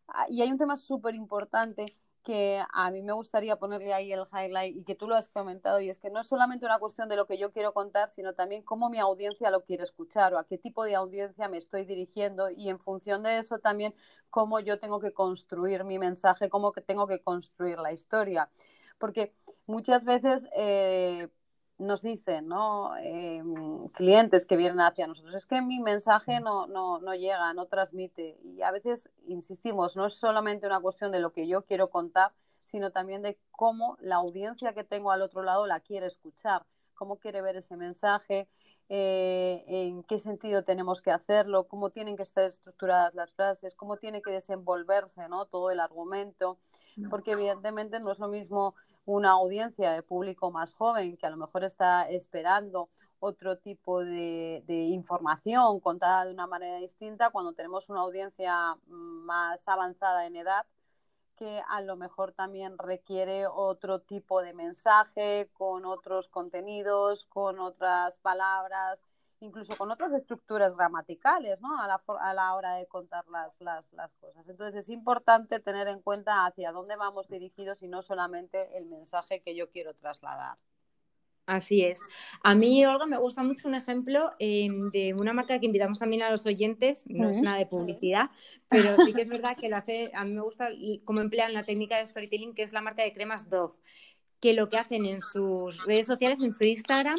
Ah, 0.08 0.26
y 0.28 0.42
hay 0.42 0.50
un 0.50 0.58
tema 0.58 0.76
súper 0.76 1.14
importante 1.14 1.86
que 2.22 2.62
a 2.72 2.90
mí 2.90 3.02
me 3.02 3.12
gustaría 3.12 3.56
ponerle 3.56 3.92
ahí 3.92 4.12
el 4.12 4.26
highlight 4.32 4.76
y 4.76 4.84
que 4.84 4.94
tú 4.94 5.08
lo 5.08 5.16
has 5.16 5.28
comentado, 5.28 5.80
y 5.80 5.88
es 5.88 5.98
que 5.98 6.10
no 6.10 6.20
es 6.20 6.26
solamente 6.26 6.66
una 6.66 6.78
cuestión 6.78 7.08
de 7.08 7.16
lo 7.16 7.26
que 7.26 7.38
yo 7.38 7.50
quiero 7.50 7.72
contar, 7.72 8.10
sino 8.10 8.34
también 8.34 8.62
cómo 8.62 8.90
mi 8.90 8.98
audiencia 8.98 9.50
lo 9.50 9.64
quiere 9.64 9.84
escuchar 9.84 10.34
o 10.34 10.38
a 10.38 10.46
qué 10.46 10.58
tipo 10.58 10.84
de 10.84 10.94
audiencia 10.94 11.48
me 11.48 11.56
estoy 11.56 11.84
dirigiendo 11.84 12.50
y 12.50 12.68
en 12.68 12.78
función 12.78 13.22
de 13.22 13.38
eso 13.38 13.58
también 13.58 13.94
cómo 14.30 14.60
yo 14.60 14.78
tengo 14.78 15.00
que 15.00 15.12
construir 15.12 15.84
mi 15.84 15.98
mensaje, 15.98 16.48
cómo 16.48 16.72
que 16.72 16.80
tengo 16.80 17.06
que 17.06 17.20
construir 17.20 17.78
la 17.78 17.92
historia 17.92 18.48
porque 19.02 19.34
muchas 19.66 20.04
veces 20.04 20.46
eh, 20.54 21.28
nos 21.76 22.02
dicen, 22.02 22.46
¿no? 22.46 22.96
Em, 22.98 23.88
clientes 23.88 24.46
que 24.46 24.56
vienen 24.56 24.78
hacia 24.78 25.08
nosotros, 25.08 25.34
es 25.34 25.44
que 25.44 25.60
mi 25.60 25.80
mensaje 25.80 26.38
mm. 26.38 26.44
no, 26.44 26.66
no, 26.68 27.00
no 27.00 27.12
llega, 27.16 27.52
no 27.52 27.66
transmite. 27.66 28.38
Y 28.44 28.62
a 28.62 28.70
veces 28.70 29.10
insistimos, 29.26 29.96
no 29.96 30.06
es 30.06 30.14
solamente 30.14 30.68
una 30.68 30.78
cuestión 30.78 31.10
de 31.10 31.18
lo 31.18 31.32
que 31.32 31.48
yo 31.48 31.62
quiero 31.62 31.90
contar, 31.90 32.30
sino 32.62 32.92
también 32.92 33.22
de 33.22 33.36
cómo 33.50 33.96
la 34.00 34.16
audiencia 34.16 34.72
que 34.72 34.84
tengo 34.84 35.10
al 35.10 35.22
otro 35.22 35.42
lado 35.42 35.66
la 35.66 35.80
quiere 35.80 36.06
escuchar, 36.06 36.62
cómo 36.94 37.16
quiere 37.16 37.42
ver 37.42 37.56
ese 37.56 37.76
mensaje, 37.76 38.46
eh, 38.88 39.64
en 39.66 40.04
qué 40.04 40.20
sentido 40.20 40.62
tenemos 40.62 41.02
que 41.02 41.10
hacerlo, 41.10 41.66
cómo 41.66 41.90
tienen 41.90 42.16
que 42.16 42.22
estar 42.22 42.44
estructuradas 42.44 43.14
las 43.14 43.32
frases, 43.32 43.74
cómo 43.74 43.96
tiene 43.96 44.22
que 44.22 44.30
desenvolverse 44.30 45.28
¿no? 45.28 45.46
todo 45.46 45.72
el 45.72 45.80
argumento, 45.80 46.58
porque 47.10 47.32
evidentemente 47.32 47.98
no 47.98 48.12
es 48.12 48.20
lo 48.20 48.28
mismo 48.28 48.76
una 49.04 49.30
audiencia 49.32 49.92
de 49.92 50.02
público 50.02 50.50
más 50.50 50.74
joven 50.74 51.16
que 51.16 51.26
a 51.26 51.30
lo 51.30 51.36
mejor 51.36 51.64
está 51.64 52.08
esperando 52.08 52.88
otro 53.18 53.56
tipo 53.58 54.04
de, 54.04 54.64
información 54.68 55.78
contada 55.80 56.24
de 56.24 56.32
una 56.32 56.46
manera 56.46 56.78
distinta 56.78 57.30
cuando 57.30 57.52
tenemos 57.52 57.88
una 57.88 58.00
audiencia 58.00 58.76
más 58.86 59.66
avanzada 59.68 60.26
en 60.26 60.36
edad 60.36 60.66
que 61.36 61.62
a 61.68 61.80
lo 61.80 61.96
mejor 61.96 62.32
también 62.32 62.78
requiere 62.78 63.46
otro 63.46 64.00
tipo 64.00 64.42
de 64.42 64.52
mensaje, 64.52 65.48
con 65.54 65.84
otros 65.84 66.28
contenidos, 66.28 67.24
con 67.26 67.58
otras 67.58 68.18
palabras, 68.18 69.00
incluso 69.42 69.76
con 69.76 69.90
otras 69.90 70.12
estructuras 70.12 70.74
gramaticales, 70.76 71.60
¿no? 71.60 71.80
A 71.80 71.86
la, 71.86 72.00
a 72.20 72.34
la 72.34 72.54
hora 72.54 72.76
de 72.76 72.86
contar 72.86 73.26
las, 73.28 73.60
las, 73.60 73.92
las, 73.92 74.14
cosas. 74.14 74.48
Entonces 74.48 74.84
es 74.84 74.88
importante 74.88 75.60
tener 75.60 75.88
en 75.88 76.00
cuenta 76.00 76.46
hacia 76.46 76.72
dónde 76.72 76.96
vamos 76.96 77.28
dirigidos 77.28 77.82
y 77.82 77.88
no 77.88 78.02
solamente 78.02 78.76
el 78.78 78.86
mensaje 78.86 79.40
que 79.40 79.54
yo 79.54 79.70
quiero 79.70 79.94
trasladar. 79.94 80.56
Así 81.44 81.84
es. 81.84 82.00
A 82.44 82.54
mí, 82.54 82.86
Olga, 82.86 83.04
me 83.04 83.18
gusta 83.18 83.42
mucho 83.42 83.66
un 83.66 83.74
ejemplo 83.74 84.30
em, 84.38 84.90
de 84.90 85.12
una 85.12 85.32
marca 85.32 85.58
que 85.58 85.66
invitamos 85.66 85.98
también 85.98 86.22
a 86.22 86.30
los 86.30 86.46
oyentes, 86.46 87.04
no 87.08 87.30
es 87.30 87.40
nada 87.40 87.58
de 87.58 87.66
publicidad, 87.66 88.30
pero 88.68 88.96
sí 89.04 89.12
que 89.12 89.22
es 89.22 89.28
verdad 89.28 89.56
que 89.56 89.68
lo 89.68 89.76
hace, 89.76 90.12
a 90.14 90.24
mí 90.24 90.34
me 90.34 90.40
gusta 90.40 90.68
cómo 91.04 91.20
emplean 91.20 91.52
la 91.52 91.64
técnica 91.64 91.98
de 91.98 92.06
storytelling, 92.06 92.54
que 92.54 92.62
es 92.62 92.72
la 92.72 92.80
marca 92.80 93.02
de 93.02 93.12
cremas 93.12 93.50
Dove, 93.50 93.74
que 94.40 94.52
lo 94.52 94.68
que 94.68 94.78
hacen 94.78 95.04
en 95.04 95.20
sus 95.20 95.84
redes 95.84 96.06
sociales, 96.06 96.40
en 96.42 96.52
su 96.52 96.62
Instagram, 96.62 97.18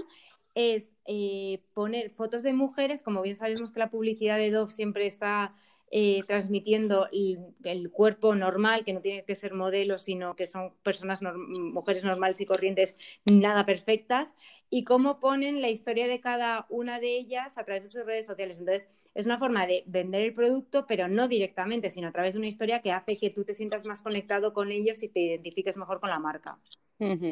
es 0.56 0.93
eh, 1.06 1.62
poner 1.74 2.10
fotos 2.12 2.44
de 2.44 2.54
mujeres, 2.54 3.04
como 3.04 3.22
bien 3.22 3.36
sabemos 3.36 3.72
que 3.72 3.80
la 3.80 3.90
publicidad 3.90 4.38
de 4.38 4.52
Dove 4.52 4.72
siempre 4.72 5.06
está 5.06 5.54
eh, 5.92 6.24
transmitiendo 6.28 7.08
el, 7.12 7.92
cuerpo 7.92 8.34
normal, 8.34 8.84
que 8.84 8.94
no 8.94 9.02
tiene 9.02 9.26
que 9.26 9.36
ser 9.36 9.54
modelo, 9.54 10.00
sino 10.00 10.36
que 10.36 10.48
son 10.48 10.74
personas, 10.82 11.22
mujeres 11.22 12.04
normales 12.04 12.42
y 12.42 12.48
corrientes, 12.48 12.98
nada 13.26 13.64
perfectas, 13.66 14.34
y 14.72 14.86
cómo 14.86 15.20
ponen 15.20 15.62
la 15.62 15.70
historia 15.70 16.08
de 16.08 16.20
cada 16.20 16.66
una 16.70 17.00
de 17.00 17.16
ellas 17.16 17.60
a 17.60 17.64
través 17.64 17.84
de 17.84 17.90
sus 17.90 18.06
redes 18.06 18.26
sociales. 18.26 18.58
Entonces, 18.58 18.90
es 19.16 19.26
una 19.26 19.38
forma 19.38 19.68
de 19.68 19.84
vender 19.86 20.22
el 20.22 20.34
producto, 20.34 20.86
pero 20.88 21.08
no 21.08 21.28
directamente, 21.28 21.92
sino 21.92 22.08
a 22.08 22.12
través 22.12 22.34
de 22.34 22.40
una 22.40 22.48
historia 22.48 22.82
que 22.82 22.92
hace 22.92 23.18
que 23.18 23.30
tú 23.30 23.44
te 23.44 23.54
sientas 23.54 23.86
más 23.86 24.02
conectado 24.02 24.54
con 24.54 24.72
ellos 24.72 25.04
y 25.04 25.10
te 25.10 25.20
identifiques 25.20 25.78
mejor 25.78 26.00
con 26.00 26.10
la 26.10 26.20
marca. 26.20 26.58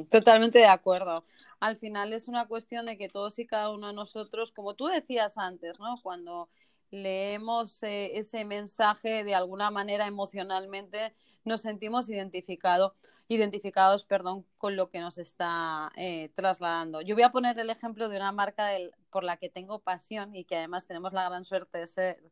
Totalmente 0.09 0.59
de 0.59 0.65
acuerdo. 0.65 1.23
Al 1.59 1.77
final 1.77 2.13
es 2.13 2.27
una 2.27 2.47
cuestión 2.47 2.85
de 2.85 2.97
que 2.97 3.07
todos 3.07 3.39
y 3.39 3.47
cada 3.47 3.69
uno 3.69 3.87
de 3.87 3.93
nosotros, 3.93 4.51
como 4.51 4.75
tú 4.75 4.87
decías 4.87 5.37
antes, 5.37 5.79
¿no? 5.79 5.95
Cuando 6.03 6.49
leemos 6.91 7.81
eh, 7.83 8.17
ese 8.17 8.43
mensaje 8.45 9.23
de 9.23 9.33
alguna 9.33 9.71
manera 9.71 10.07
emocionalmente, 10.07 11.13
nos 11.45 11.61
sentimos 11.61 12.09
identificado, 12.09 12.95
identificados 13.27 14.03
perdón, 14.03 14.45
con 14.57 14.75
lo 14.75 14.89
que 14.89 14.99
nos 14.99 15.17
está 15.17 15.91
eh, 15.95 16.29
trasladando. 16.35 17.01
Yo 17.01 17.15
voy 17.15 17.23
a 17.23 17.31
poner 17.31 17.57
el 17.57 17.69
ejemplo 17.69 18.09
de 18.09 18.17
una 18.17 18.31
marca 18.31 18.67
del, 18.67 18.93
por 19.11 19.23
la 19.23 19.37
que 19.37 19.49
tengo 19.49 19.79
pasión 19.79 20.35
y 20.35 20.45
que 20.45 20.55
además 20.55 20.87
tenemos 20.87 21.13
la 21.13 21.27
gran 21.29 21.45
suerte 21.45 21.77
de, 21.77 21.87
ser, 21.87 22.23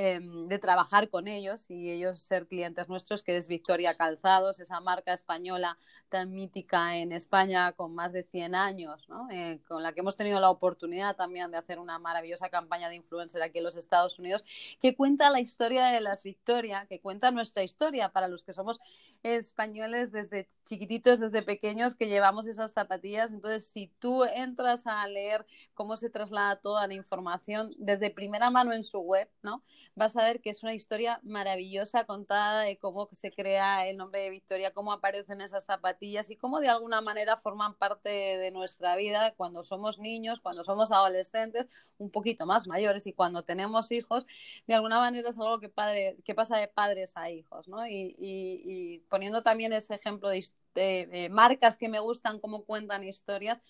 em, 0.00 0.46
de 0.46 0.60
trabajar 0.60 1.10
con 1.10 1.26
ellos 1.26 1.68
y 1.68 1.90
ellos 1.90 2.20
ser 2.20 2.46
clientes 2.46 2.88
nuestros, 2.88 3.24
que 3.24 3.36
es 3.36 3.48
Victoria 3.48 3.96
Calzados, 3.96 4.60
esa 4.60 4.78
marca 4.78 5.12
española 5.12 5.76
tan 6.08 6.32
mítica 6.32 6.96
en 6.96 7.10
España 7.10 7.72
con 7.72 7.96
más 7.96 8.12
de 8.12 8.22
100 8.22 8.54
años. 8.54 9.08
Eh, 9.32 9.58
con 9.66 9.82
la 9.82 9.92
que 9.92 10.00
hemos 10.00 10.14
tenido 10.14 10.38
la 10.38 10.50
oportunidad 10.50 11.16
también 11.16 11.50
de 11.50 11.58
hacer 11.58 11.80
una 11.80 11.98
maravillosa 11.98 12.48
campaña 12.48 12.88
de 12.88 12.94
influencer 12.94 13.42
aquí 13.42 13.58
en 13.58 13.64
los 13.64 13.76
Estados 13.76 14.20
Unidos, 14.20 14.44
que 14.80 14.94
cuenta 14.94 15.30
la 15.30 15.40
historia 15.40 15.86
de 15.86 16.00
las 16.00 16.22
Victoria, 16.22 16.86
que 16.88 17.00
cuenta 17.00 17.32
nuestra 17.32 17.64
historia 17.64 18.10
para 18.10 18.28
los 18.28 18.44
que 18.44 18.52
somos 18.52 18.78
españoles 19.24 20.12
desde 20.12 20.48
chiquititos, 20.64 21.18
desde 21.18 21.42
pequeños, 21.42 21.96
que 21.96 22.06
llevamos 22.06 22.46
esas 22.46 22.72
zapatillas. 22.72 23.32
Entonces, 23.32 23.66
si 23.66 23.88
tú 23.98 24.24
entras 24.24 24.86
a 24.86 25.04
leer 25.08 25.44
cómo 25.74 25.96
se 25.96 26.08
traslada 26.08 26.54
toda 26.56 26.86
la 26.86 26.94
información 26.94 27.74
desde 27.78 28.10
primera 28.10 28.50
mano 28.50 28.72
en 28.72 28.84
su 28.84 29.00
web, 29.00 29.28
¿no? 29.42 29.64
Vas 29.98 30.16
a 30.16 30.22
ver 30.22 30.40
que 30.40 30.50
es 30.50 30.62
una 30.62 30.74
historia 30.74 31.18
maravillosa 31.24 32.04
contada 32.04 32.62
de 32.62 32.78
cómo 32.78 33.08
se 33.10 33.32
crea 33.32 33.88
el 33.88 33.96
nombre 33.96 34.20
de 34.20 34.30
Victoria, 34.30 34.70
cómo 34.72 34.92
aparecen 34.92 35.40
esas 35.40 35.64
zapatillas 35.64 36.30
y 36.30 36.36
cómo 36.36 36.60
de 36.60 36.68
alguna 36.68 37.00
manera 37.00 37.36
forman 37.36 37.74
parte 37.74 38.08
de 38.08 38.52
nuestra 38.52 38.94
vida 38.94 39.34
cuando 39.36 39.64
somos 39.64 39.98
niños, 39.98 40.40
cuando 40.40 40.62
somos 40.62 40.92
adolescentes, 40.92 41.68
un 41.98 42.10
poquito 42.10 42.46
más 42.46 42.68
mayores 42.68 43.08
y 43.08 43.12
cuando 43.12 43.42
tenemos 43.42 43.90
hijos, 43.90 44.24
de 44.68 44.74
alguna 44.74 45.00
manera 45.00 45.30
es 45.30 45.36
algo 45.36 45.58
que, 45.58 45.68
pasa 45.68 46.56
de 46.56 46.68
padres 46.68 47.16
a 47.16 47.30
hijos, 47.30 47.66
¿no? 47.66 47.84
Y, 47.84 48.14
y, 48.20 49.00
poniendo 49.08 49.42
también 49.42 49.72
ese 49.72 49.96
ejemplo 49.96 50.30
de, 50.30 51.28
marcas 51.32 51.76
que 51.76 51.88
me 51.88 51.98
gustan, 51.98 52.38
cómo 52.38 52.62
cuentan 52.62 53.02
historias, 53.02 53.60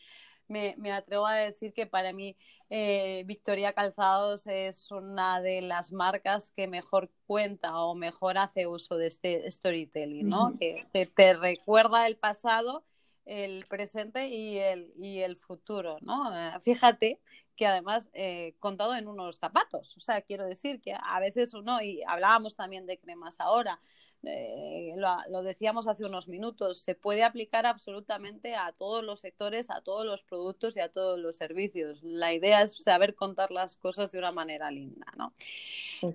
me, 0.49 0.93
atrevo 0.93 1.27
a 1.27 1.35
decir 1.35 1.73
que 1.73 1.87
para 1.87 2.13
mí 2.13 2.37
eh, 2.71 3.23
Victoria 3.27 3.73
Calzados 3.73 4.47
es 4.47 4.91
una 4.91 5.41
de 5.41 5.63
las 5.63 5.93
marcas 5.93 6.51
que 6.51 6.67
mejor 6.67 7.11
cuenta 7.27 7.79
o 7.79 7.95
mejor 7.95 8.39
hace 8.39 8.67
uso 8.67 8.97
de 8.97 9.07
este 9.07 9.51
storytelling, 9.51 10.29
¿no? 10.29 10.57
que, 10.59 10.87
te 11.15 11.35
recuerda 11.35 12.07
el 12.07 12.17
pasado, 12.17 12.85
el 13.25 13.65
presente 13.69 14.29
y 14.29 14.59
el, 14.59 14.93
y 14.97 15.21
el 15.21 15.37
futuro, 15.37 15.99
¿no? 16.01 16.35
Eh, 16.35 16.61
fíjate 16.61 17.21
que 17.59 17.67
además 17.67 18.09
eh, 18.15 18.55
contado 18.61 18.95
en 18.95 19.09
unos 19.09 19.37
zapatos. 19.37 19.97
O 19.97 20.01
sea, 20.01 20.23
quiero 20.23 20.47
decir 20.47 20.81
que 20.81 20.95
a 20.95 21.21
veces 21.21 21.53
uno, 21.55 21.83
y 21.83 22.03
hablábamos 22.07 22.55
también 22.55 22.87
de 22.87 22.99
cremas 22.99 23.41
ahora, 23.41 23.81
eh, 24.25 24.95
lo, 24.97 25.43
decíamos 25.43 25.87
hace 25.87 26.05
unos 26.05 26.29
minutos, 26.29 26.81
se 26.81 26.95
puede 26.95 27.23
aplicar 27.25 27.67
absolutamente 27.67 28.57
a 28.57 28.73
todos 28.73 29.05
los 29.05 29.21
sectores, 29.21 29.71
a 29.71 29.81
todos 29.81 30.05
los 30.05 30.23
productos 30.23 30.77
y 30.77 30.81
a 30.81 30.91
todos 30.91 31.19
los 31.19 31.37
servicios. 31.37 32.03
La 32.03 32.33
idea 32.33 32.63
es 32.63 32.77
saber 32.77 33.15
contar 33.15 33.51
las 33.51 33.77
cosas 33.77 34.13
de 34.13 34.19
una 34.19 34.33
manera 34.33 34.71
linda, 34.71 35.07
¿no? 35.17 35.33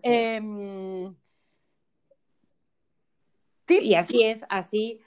Em, 0.03 1.15
y 3.67 3.95
así 3.95 4.23
es, 4.23 4.43
así 4.49 4.99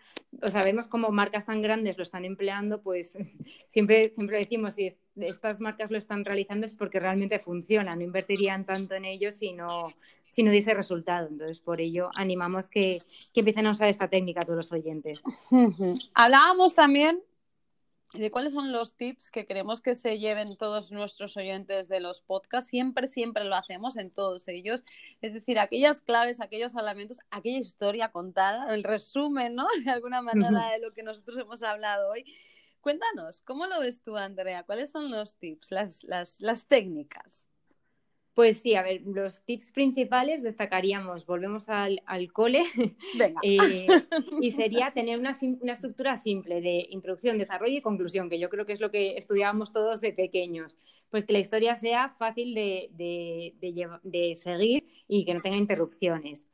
o 0.42 0.48
sea, 0.48 0.62
vemos 0.62 0.86
como 0.88 1.10
marcas 1.10 1.46
tan 1.46 1.62
grandes 1.62 1.96
lo 1.96 2.02
están 2.02 2.24
empleando, 2.24 2.82
pues 2.82 3.16
siempre, 3.70 4.10
siempre 4.10 4.38
decimos, 4.38 4.74
si 4.74 4.92
estas 5.16 5.60
marcas 5.60 5.90
lo 5.90 5.98
están 5.98 6.24
realizando 6.24 6.66
es 6.66 6.74
porque 6.74 7.00
realmente 7.00 7.38
funciona, 7.38 7.96
no 7.96 8.02
invertirían 8.02 8.64
tanto 8.64 8.94
en 8.94 9.04
ellos 9.04 9.34
si 9.34 9.52
no, 9.52 9.88
si 10.36 10.42
no 10.42 10.50
diese 10.50 10.74
resultado. 10.74 11.28
Entonces, 11.28 11.60
por 11.60 11.80
ello, 11.80 12.10
animamos 12.14 12.68
que, 12.68 12.98
que 13.32 13.40
empiecen 13.40 13.66
a 13.66 13.70
usar 13.70 13.88
esta 13.88 14.08
técnica 14.08 14.42
todos 14.42 14.58
los 14.58 14.72
oyentes. 14.72 15.22
Hablábamos 16.12 16.74
también 16.74 17.22
de 18.12 18.30
cuáles 18.30 18.52
son 18.52 18.70
los 18.70 18.98
tips 18.98 19.30
que 19.30 19.46
queremos 19.46 19.80
que 19.80 19.94
se 19.94 20.18
lleven 20.18 20.58
todos 20.58 20.92
nuestros 20.92 21.38
oyentes 21.38 21.88
de 21.88 22.00
los 22.00 22.20
podcasts. 22.20 22.68
Siempre, 22.68 23.08
siempre 23.08 23.44
lo 23.44 23.54
hacemos 23.54 23.96
en 23.96 24.10
todos 24.10 24.46
ellos. 24.48 24.84
Es 25.22 25.32
decir, 25.32 25.58
aquellas 25.58 26.02
claves, 26.02 26.42
aquellos 26.42 26.74
elementos, 26.74 27.18
aquella 27.30 27.56
historia 27.58 28.12
contada, 28.12 28.74
el 28.74 28.84
resumen, 28.84 29.54
¿no? 29.54 29.66
De 29.86 29.90
alguna 29.90 30.20
manera 30.20 30.70
de 30.72 30.80
lo 30.80 30.92
que 30.92 31.02
nosotros 31.02 31.38
hemos 31.38 31.62
hablado 31.62 32.10
hoy. 32.10 32.26
Cuéntanos, 32.82 33.40
¿cómo 33.40 33.66
lo 33.66 33.80
ves 33.80 34.02
tú, 34.02 34.18
Andrea? 34.18 34.64
¿Cuáles 34.64 34.90
son 34.90 35.10
los 35.10 35.36
tips, 35.36 35.70
las, 35.70 36.04
las, 36.04 36.42
las 36.42 36.66
técnicas? 36.66 37.48
Pues 38.36 38.58
sí, 38.58 38.74
a 38.74 38.82
ver, 38.82 39.00
los 39.06 39.46
tips 39.46 39.72
principales 39.72 40.42
destacaríamos, 40.42 41.24
volvemos 41.24 41.70
al, 41.70 42.02
cole, 42.34 42.64
eh, 43.42 43.86
y 44.42 44.52
sería 44.52 44.90
tener 44.90 45.18
una, 45.18 45.30
estructura 45.72 46.18
simple 46.18 46.60
de 46.60 46.86
introducción, 46.90 47.38
desarrollo 47.38 47.78
y 47.78 47.80
conclusión, 47.80 48.28
que 48.28 48.38
yo 48.38 48.50
creo 48.50 48.66
que 48.66 48.74
es 48.74 48.80
lo 48.82 48.90
que 48.90 49.16
estudiábamos 49.16 49.72
todos 49.72 50.02
de 50.02 50.12
pequeños, 50.12 50.76
pues 51.08 51.24
que 51.24 51.32
la 51.32 51.38
historia 51.38 51.76
sea 51.76 52.10
fácil 52.18 52.54
de, 52.54 52.90
de, 52.92 54.36
seguir 54.36 54.86
y 55.08 55.24
que 55.24 55.32
no 55.32 55.40
tenga 55.40 55.56
interrupciones. 55.56 56.50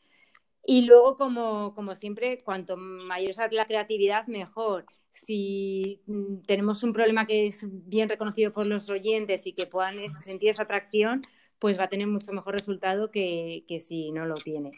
Y 0.64 0.82
luego, 0.82 1.16
como, 1.16 1.74
como 1.74 1.96
siempre, 1.96 2.38
cuanto 2.44 2.76
mayor 2.76 3.34
sea 3.34 3.48
la 3.50 3.66
creatividad, 3.66 4.28
mejor. 4.28 4.86
Si 5.14 6.00
mm, 6.06 6.42
tenemos 6.46 6.84
un 6.84 6.92
problema 6.92 7.26
que 7.26 7.48
es 7.48 7.58
bien 7.64 8.08
reconocido 8.08 8.52
por 8.52 8.66
los 8.66 8.88
oyentes 8.88 9.48
y 9.48 9.52
que 9.52 9.66
puedan 9.66 9.96
sentir 10.22 10.50
esa 10.50 10.62
atracción, 10.62 11.22
pues 11.62 11.78
va 11.78 11.84
a 11.84 11.88
tener 11.88 12.08
mucho 12.08 12.32
mejor 12.32 12.54
resultado 12.54 13.12
que, 13.12 13.84
si 13.86 14.10
no 14.10 14.26
lo 14.26 14.34
tiene. 14.34 14.72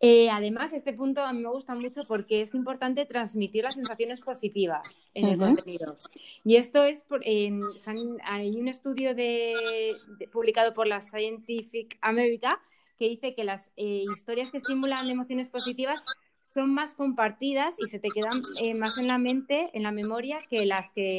Eh, 0.00 0.28
además, 0.28 0.74
este 0.74 0.92
punto 0.92 1.22
a 1.22 1.32
mí 1.32 1.40
me 1.40 1.48
gusta 1.48 1.74
mucho 1.74 2.02
porque 2.06 2.42
es 2.42 2.54
importante 2.54 3.06
transmitir 3.06 3.64
las 3.64 3.72
sensaciones 3.72 4.20
positivas 4.20 4.82
en 5.14 5.28
el 5.28 5.38
contenido. 5.38 5.96
Y 6.44 6.56
esto 6.56 6.84
es, 6.84 7.00
por, 7.00 7.22
hay 7.24 8.50
un 8.54 8.68
estudio 8.68 9.16
publicado 10.30 10.74
por 10.74 10.86
la 10.86 11.00
Scientific 11.00 11.96
America 12.02 12.50
que 12.98 13.08
dice 13.08 13.34
que 13.34 13.44
las 13.44 13.70
eh, 13.78 14.04
historias 14.04 14.50
que 14.50 14.58
estimulan 14.58 15.08
emociones 15.08 15.48
positivas 15.48 16.02
son 16.52 16.74
más 16.74 16.92
compartidas 16.92 17.76
y 17.78 17.86
se 17.88 17.98
te 17.98 18.08
quedan 18.08 18.42
eh, 18.62 18.74
más 18.74 18.98
en 18.98 19.08
la 19.08 19.16
mente, 19.16 19.70
en 19.72 19.82
la 19.82 19.90
memoria, 19.90 20.36
que 20.50 20.66
las 20.66 20.90
que 20.90 21.18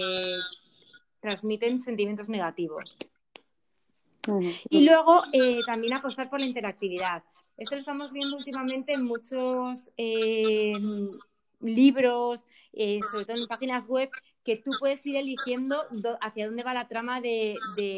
transmiten 1.22 1.82
sentimientos 1.82 2.30
negativos. 2.30 2.96
Y 4.70 4.86
luego 4.86 5.24
eh, 5.32 5.60
también 5.66 5.94
apostar 5.94 6.30
por 6.30 6.40
la 6.40 6.46
interactividad. 6.46 7.24
Esto 7.58 7.76
lo 7.76 7.80
estamos 7.80 8.12
viendo 8.12 8.36
últimamente 8.36 8.94
en 8.94 9.06
muchos 9.06 9.92
eh, 9.98 10.74
libros, 11.62 12.44
eh, 12.74 13.00
sobre 13.12 13.26
todo 13.26 13.38
en 13.38 13.48
páginas 13.48 13.88
web, 13.88 14.10
que 14.44 14.58
tú 14.58 14.72
puedes 14.80 15.06
ir 15.06 15.16
eligiendo 15.16 15.84
hacia 16.22 16.48
dónde 16.48 16.64
va 16.64 16.74
la 16.74 16.88
trama 16.88 17.22
de, 17.22 17.56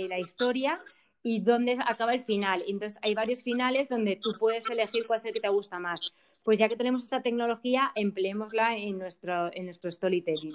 la 0.08 0.20
historia 0.20 0.80
y 1.24 1.40
dónde 1.40 1.78
acaba 1.86 2.14
el 2.14 2.22
final. 2.22 2.64
Entonces 2.68 3.00
hay 3.02 3.16
varios 3.16 3.44
finales 3.44 3.90
donde 3.90 4.16
tú 4.16 4.32
puedes 4.40 4.64
elegir 4.70 5.08
cuál 5.08 5.20
es 5.20 5.26
el 5.26 5.34
que 5.34 5.42
te 5.42 5.50
gusta 5.50 5.80
más. 5.80 6.16
Pues 6.44 6.60
ya 6.60 6.70
que 6.70 6.78
tenemos 6.78 7.04
esta 7.04 7.22
tecnología, 7.22 7.92
empleémosla 7.96 8.78
en 8.78 8.98
nuestro, 9.00 9.52
en 9.54 9.66
nuestro 9.66 9.92
storytelling. 9.92 10.54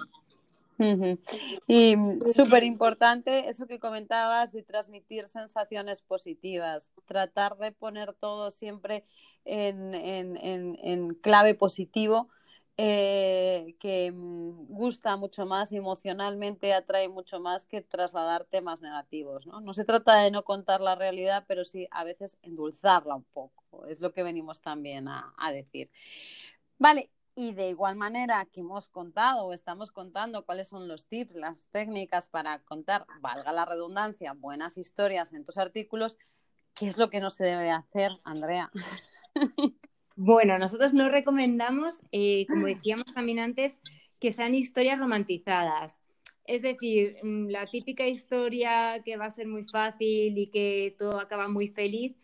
Y 1.67 1.95
súper 2.33 2.63
importante 2.63 3.49
eso 3.49 3.67
que 3.67 3.79
comentabas 3.79 4.51
de 4.51 4.63
transmitir 4.63 5.27
sensaciones 5.27 6.01
positivas, 6.01 6.91
tratar 7.05 7.57
de 7.57 7.71
poner 7.71 8.13
todo 8.13 8.51
siempre 8.51 9.05
en, 9.45 11.15
clave 11.21 11.55
positivo, 11.55 12.29
eh, 12.75 13.75
que 13.79 14.11
mm, 14.11 14.67
gusta 14.67 15.15
mucho 15.15 15.45
más 15.45 15.71
emocionalmente, 15.71 16.73
atrae 16.73 17.07
mucho 17.07 17.39
más 17.39 17.65
que 17.65 17.81
trasladar 17.81 18.45
temas 18.45 18.81
negativos. 18.81 19.45
¿no? 19.45 19.61
no 19.61 19.73
se 19.73 19.85
trata 19.85 20.17
de 20.21 20.31
no 20.31 20.43
contar 20.43 20.81
la 20.81 20.95
realidad, 20.95 21.45
pero 21.47 21.65
sí 21.65 21.87
a 21.91 22.03
veces 22.03 22.37
endulzarla 22.41 23.15
un 23.15 23.25
poco, 23.25 23.85
es 23.87 23.99
lo 23.99 24.11
que 24.11 24.23
venimos 24.23 24.59
también 24.61 25.07
a, 25.07 25.33
a 25.37 25.51
decir. 25.51 25.89
Vale, 26.79 27.09
y 27.35 27.53
de 27.53 27.69
igual 27.69 27.95
manera 27.95 28.45
que 28.51 28.61
hemos 28.61 28.87
contado 28.87 29.45
o 29.45 29.53
estamos 29.53 29.91
contando 29.91 30.45
cuáles 30.45 30.67
son 30.67 30.87
los 30.87 31.07
tips, 31.07 31.35
las 31.35 31.57
técnicas 31.71 32.27
para 32.27 32.59
contar, 32.59 33.05
valga 33.21 33.51
la 33.51 33.65
redundancia, 33.65 34.33
buenas 34.33 34.77
historias 34.77 35.33
en 35.33 35.45
tus 35.45 35.57
artículos, 35.57 36.17
¿qué 36.73 36.87
es 36.87 36.97
lo 36.97 37.09
que 37.09 37.19
no 37.19 37.29
se 37.29 37.45
debe 37.45 37.71
hacer, 37.71 38.11
Andrea? 38.23 38.71
Bueno, 40.15 40.59
nosotros 40.59 40.93
no 40.93 41.09
recomendamos, 41.09 41.95
eh, 42.11 42.45
como 42.47 42.67
decíamos 42.67 43.05
también 43.15 43.39
antes, 43.39 43.79
que 44.19 44.31
sean 44.31 44.53
historias 44.53 44.99
romantizadas. 44.99 45.97
Es 46.45 46.61
decir, 46.61 47.15
mm, 47.23 47.47
la 47.47 47.65
típica 47.65 48.05
historia 48.05 49.01
que 49.03 49.17
va 49.17 49.25
a 49.25 49.31
ser 49.31 49.47
muy 49.47 49.63
fácil 49.63 50.37
y 50.37 50.47
que 50.51 50.95
todo 50.99 51.19
acaba 51.19 51.47
muy 51.47 51.69
feliz, 51.69 52.15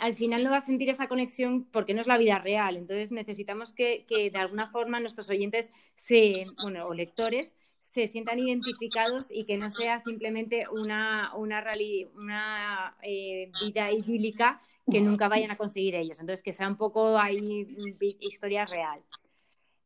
al 0.00 0.14
final 0.14 0.44
no 0.44 0.50
va 0.50 0.58
a 0.58 0.64
sentir 0.64 0.88
esa 0.88 1.08
conexión 1.08 1.64
porque 1.64 1.94
no 1.94 2.00
es 2.00 2.06
la 2.06 2.18
vida 2.18 2.38
real. 2.38 2.76
Entonces 2.76 3.12
necesitamos 3.12 3.72
que, 3.72 4.04
de 4.08 4.38
alguna 4.38 4.68
forma 4.68 5.00
nuestros 5.00 5.30
oyentes 5.30 5.70
se, 5.94 6.44
bueno, 6.62 6.86
o 6.86 6.94
lectores 6.94 7.54
se 7.80 8.06
sientan 8.08 8.38
identificados 8.38 9.26
y 9.28 9.44
que 9.44 9.58
no 9.58 9.68
sea 9.68 10.00
simplemente 10.00 10.64
una, 10.70 11.34
una, 11.36 11.62
una 12.14 12.96
eh, 13.02 13.50
vida 13.62 13.92
idílica 13.92 14.60
que 14.90 15.00
nunca 15.00 15.28
vayan 15.28 15.50
a 15.50 15.58
conseguir 15.58 15.94
ellos. 15.94 16.18
Entonces, 16.18 16.42
que 16.42 16.54
sea 16.54 16.68
un 16.68 16.76
poco 16.76 17.18
ahí 17.18 17.66
historia 18.20 18.64
real. 18.64 19.02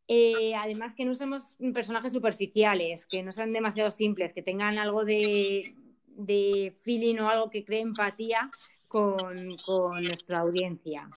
Eh, 0.09 0.55
además, 0.55 0.95
que 0.95 1.05
no 1.05 1.13
usemos 1.13 1.57
personajes 1.75 2.13
superficiales, 2.13 3.07
que 3.07 3.25
no 3.25 3.33
sean 3.33 3.51
demasiado 3.51 3.91
simples, 3.91 4.33
que 4.33 4.43
tengan 4.43 4.79
algo 4.79 5.05
de, 5.05 5.75
de 6.07 6.77
feeling 6.83 7.19
o 7.19 7.29
algo 7.29 7.51
que 7.51 7.65
cree 7.65 7.81
empatía 7.81 8.51
con, 8.89 9.57
nuestra 10.03 10.41
audiencia. 10.41 11.09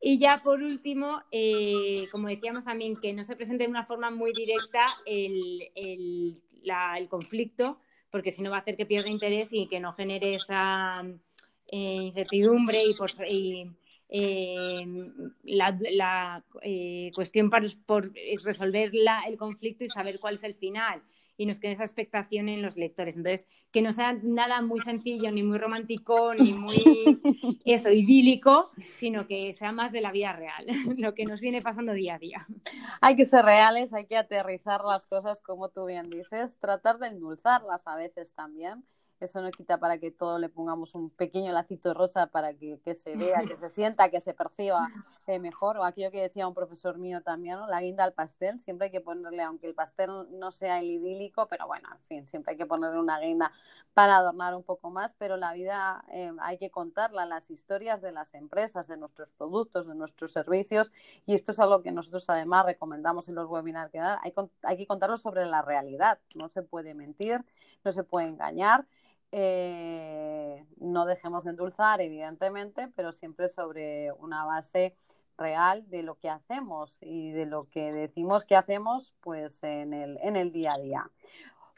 Y 0.00 0.18
ya 0.18 0.40
por 0.42 0.62
último, 0.62 1.22
eh, 1.30 2.06
como 2.10 2.28
decíamos 2.28 2.64
también, 2.64 2.96
que 2.96 3.12
no 3.12 3.22
se 3.22 3.36
presente 3.36 3.64
de 3.64 3.70
una 3.70 3.84
forma 3.84 4.10
muy 4.10 4.32
directa 4.32 4.80
el, 5.04 5.70
el, 5.74 7.08
conflicto, 7.08 7.78
porque 8.10 8.32
si 8.32 8.42
no 8.42 8.50
va 8.50 8.58
a 8.58 8.60
hacer 8.60 8.76
que 8.76 8.86
pierda 8.86 9.08
interés 9.08 9.48
y 9.52 9.66
que 9.68 9.80
no 9.80 9.92
genere 9.92 10.34
esa 10.34 11.02
eh, 11.66 11.98
incertidumbre 12.02 12.82
y, 12.84 12.94
por, 12.94 13.10
eh, 13.18 14.86
la, 15.44 15.78
la 15.92 16.44
cuestión 17.14 17.50
para, 17.50 17.66
por 17.86 18.12
resolver 18.44 18.90
el 19.26 19.36
conflicto 19.36 19.84
y 19.84 19.88
saber 19.88 20.18
cuál 20.18 20.36
es 20.36 20.44
el 20.44 20.54
final 20.54 21.02
y 21.40 21.46
nos 21.46 21.58
queda 21.58 21.72
esa 21.72 21.84
expectación 21.84 22.50
en 22.50 22.60
los 22.60 22.76
lectores. 22.76 23.16
Entonces, 23.16 23.46
que 23.72 23.80
no 23.80 23.92
sea 23.92 24.12
nada 24.12 24.60
muy 24.60 24.78
sencillo, 24.80 25.32
ni 25.32 25.42
muy 25.42 25.56
romántico, 25.56 26.34
ni 26.34 26.52
muy 26.52 26.76
eso, 27.64 27.90
idílico, 27.90 28.70
sino 28.98 29.26
que 29.26 29.54
sea 29.54 29.72
más 29.72 29.90
de 29.90 30.02
la 30.02 30.12
vida 30.12 30.34
real, 30.34 30.66
lo 30.98 31.14
que 31.14 31.24
nos 31.24 31.40
viene 31.40 31.62
pasando 31.62 31.94
día 31.94 32.16
a 32.16 32.18
día. 32.18 32.46
Hay 33.00 33.16
que 33.16 33.24
ser 33.24 33.46
reales, 33.46 33.94
hay 33.94 34.04
que 34.04 34.18
aterrizar 34.18 34.84
las 34.84 35.06
cosas 35.06 35.40
como 35.40 35.70
tú 35.70 35.86
bien 35.86 36.10
dices, 36.10 36.58
tratar 36.58 36.98
de 36.98 37.06
endulzarlas 37.06 37.86
a 37.86 37.96
veces 37.96 38.34
también 38.34 38.84
eso 39.20 39.42
no 39.42 39.50
quita 39.50 39.78
para 39.78 39.98
que 39.98 40.10
todo 40.10 40.38
le 40.38 40.48
pongamos 40.48 40.94
un 40.94 41.10
pequeño 41.10 41.52
lacito 41.52 41.94
rosa 41.94 42.26
para 42.28 42.54
que, 42.54 42.78
se 42.94 43.16
vea, 43.16 43.42
que 43.42 43.56
se 43.56 43.70
sienta, 43.70 44.08
que 44.08 44.20
se 44.20 44.34
perciba 44.34 44.88
eh, 45.26 45.38
mejor. 45.38 45.76
O 45.78 45.84
aquello 45.84 46.10
que 46.10 46.22
decía 46.22 46.48
un 46.48 46.54
profesor 46.54 46.98
mío 46.98 47.22
también, 47.22 47.58
la 47.68 47.80
guinda 47.80 48.04
al 48.04 48.12
pastel, 48.12 48.60
siempre 48.60 48.86
hay 48.86 48.90
que 48.90 49.00
ponerle, 49.00 49.42
aunque 49.42 49.66
el 49.66 49.74
pastel 49.74 50.10
no 50.38 50.52
sea 50.52 50.80
el 50.80 50.90
idílico, 50.90 51.46
pero 51.48 51.66
bueno, 51.66 51.88
en 51.92 52.02
fin, 52.04 52.26
siempre 52.26 52.52
hay 52.52 52.58
que 52.58 52.66
ponerle 52.66 52.98
una 52.98 53.18
guinda 53.20 53.52
para 53.94 54.16
adornar 54.16 54.54
un 54.54 54.62
poco 54.62 54.90
más, 54.90 55.14
pero 55.18 55.36
la 55.36 55.52
vida 55.52 56.04
eh, 56.12 56.32
hay 56.40 56.58
que 56.58 56.70
contarla, 56.70 57.26
las 57.26 57.50
historias 57.50 58.00
de 58.00 58.12
las 58.12 58.34
empresas, 58.34 58.86
de 58.88 58.96
nuestros 58.96 59.30
productos, 59.32 59.86
de 59.86 59.94
nuestros 59.94 60.32
servicios, 60.32 60.92
y 61.26 61.34
esto 61.34 61.52
es 61.52 61.60
algo 61.60 61.82
que 61.82 61.92
nosotros 61.92 62.28
además 62.28 62.64
recomendamos 62.66 63.28
en 63.28 63.34
los 63.34 63.46
webinars 63.48 63.90
que 63.90 63.98
dan, 63.98 64.18
hay, 64.22 64.32
hay 64.62 64.76
que 64.76 64.86
contarlo 64.86 65.16
sobre 65.16 65.44
la 65.46 65.62
realidad, 65.62 66.18
no 66.34 66.48
se 66.48 66.62
puede 66.62 66.94
mentir, 66.94 67.44
no 67.84 67.92
se 67.92 68.04
puede 68.04 68.28
engañar. 68.28 68.86
Eh, 69.32 70.64
no 70.78 71.06
dejemos 71.06 71.44
de 71.44 71.50
endulzar, 71.50 72.00
evidentemente, 72.00 72.88
pero 72.96 73.12
siempre 73.12 73.48
sobre 73.48 74.12
una 74.12 74.44
base 74.44 74.96
real 75.38 75.88
de 75.88 76.02
lo 76.02 76.16
que 76.16 76.28
hacemos 76.28 76.98
y 77.00 77.30
de 77.30 77.46
lo 77.46 77.68
que 77.70 77.92
decimos 77.92 78.44
que 78.44 78.56
hacemos 78.56 79.14
pues 79.20 79.62
en 79.62 79.94
el, 79.94 80.18
en 80.22 80.36
el 80.36 80.52
día 80.52 80.72
a 80.74 80.78
día. 80.78 81.10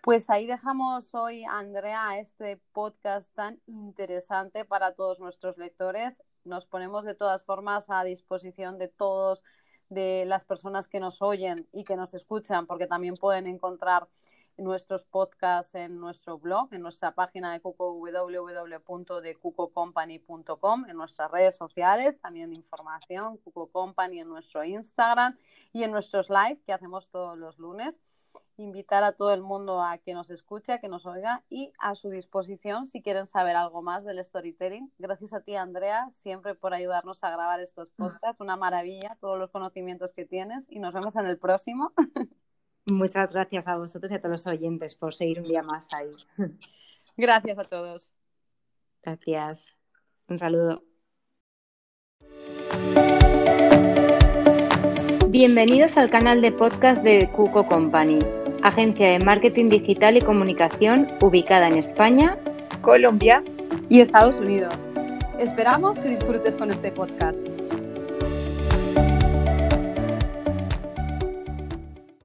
Pues 0.02 0.28
ahí 0.30 0.48
dejamos 0.48 1.14
hoy, 1.14 1.44
Andrea, 1.44 2.18
este 2.18 2.56
podcast 2.72 3.32
tan 3.34 3.60
interesante 3.66 4.64
para 4.64 4.94
todos 4.94 5.20
nuestros 5.20 5.58
lectores. 5.58 6.20
Nos 6.44 6.66
ponemos 6.66 7.04
de 7.04 7.14
todas 7.14 7.44
formas 7.44 7.88
a 7.88 8.02
disposición 8.02 8.78
de 8.78 8.88
todos, 8.88 9.44
de 9.90 10.24
las 10.26 10.42
personas 10.42 10.88
que 10.88 10.98
nos 10.98 11.22
oyen 11.22 11.68
y 11.72 11.84
que 11.84 11.94
nos 11.94 12.14
escuchan, 12.14 12.66
porque 12.66 12.88
también 12.88 13.16
pueden 13.16 13.46
encontrar 13.46 14.08
nuestros 14.56 15.04
podcasts 15.04 15.74
en 15.74 15.98
nuestro 15.98 16.38
blog, 16.38 16.72
en 16.72 16.82
nuestra 16.82 17.14
página 17.14 17.52
de 17.52 17.60
Cuco 17.60 17.94
www.decucocompany.com, 17.94 20.84
en 20.88 20.96
nuestras 20.96 21.30
redes 21.30 21.56
sociales, 21.56 22.20
también 22.20 22.52
información, 22.52 23.38
Cuco 23.38 23.68
Company 23.68 24.20
en 24.20 24.28
nuestro 24.28 24.64
Instagram 24.64 25.38
y 25.72 25.84
en 25.84 25.90
nuestros 25.90 26.28
live 26.30 26.60
que 26.66 26.72
hacemos 26.72 27.10
todos 27.10 27.38
los 27.38 27.58
lunes 27.58 27.98
invitar 28.56 29.04
a 29.04 29.12
todo 29.12 29.32
el 29.32 29.42
mundo 29.42 29.82
a 29.82 29.98
que 29.98 30.14
nos 30.14 30.30
escuche, 30.30 30.72
a 30.72 30.80
que 30.80 30.88
nos 30.88 31.06
oiga 31.06 31.42
y 31.48 31.72
a 31.78 31.94
su 31.94 32.10
disposición 32.10 32.86
si 32.86 33.02
quieren 33.02 33.26
saber 33.26 33.56
algo 33.56 33.82
más 33.82 34.04
del 34.04 34.22
storytelling. 34.24 34.92
Gracias 34.98 35.32
a 35.32 35.40
ti, 35.40 35.56
Andrea, 35.56 36.10
siempre 36.12 36.54
por 36.54 36.74
ayudarnos 36.74 37.22
a 37.24 37.30
grabar 37.30 37.60
estos 37.60 37.88
podcasts. 37.96 38.40
Una 38.40 38.56
maravilla, 38.56 39.16
todos 39.20 39.38
los 39.38 39.50
conocimientos 39.50 40.12
que 40.12 40.24
tienes 40.24 40.66
y 40.68 40.78
nos 40.78 40.94
vemos 40.94 41.16
en 41.16 41.26
el 41.26 41.38
próximo. 41.38 41.92
Muchas 42.86 43.32
gracias 43.32 43.68
a 43.68 43.76
vosotros 43.76 44.10
y 44.10 44.14
a 44.16 44.18
todos 44.18 44.32
los 44.32 44.46
oyentes 44.46 44.96
por 44.96 45.14
seguir 45.14 45.38
un 45.38 45.44
día 45.44 45.62
más 45.62 45.88
ahí. 45.92 46.10
Gracias 47.16 47.58
a 47.58 47.64
todos. 47.64 48.10
Gracias. 49.02 49.76
Un 50.28 50.38
saludo. 50.38 50.82
Bienvenidos 55.28 55.96
al 55.96 56.10
canal 56.10 56.42
de 56.42 56.52
podcast 56.52 57.02
de 57.02 57.30
Cuco 57.30 57.66
Company, 57.66 58.18
agencia 58.62 59.12
de 59.12 59.24
marketing 59.24 59.68
digital 59.68 60.16
y 60.16 60.20
comunicación 60.20 61.08
ubicada 61.22 61.68
en 61.68 61.78
España, 61.78 62.36
Colombia 62.80 63.44
y 63.88 64.00
Estados 64.00 64.38
Unidos. 64.38 64.90
Esperamos 65.38 65.98
que 65.98 66.08
disfrutes 66.08 66.56
con 66.56 66.70
este 66.70 66.90
podcast. 66.92 67.46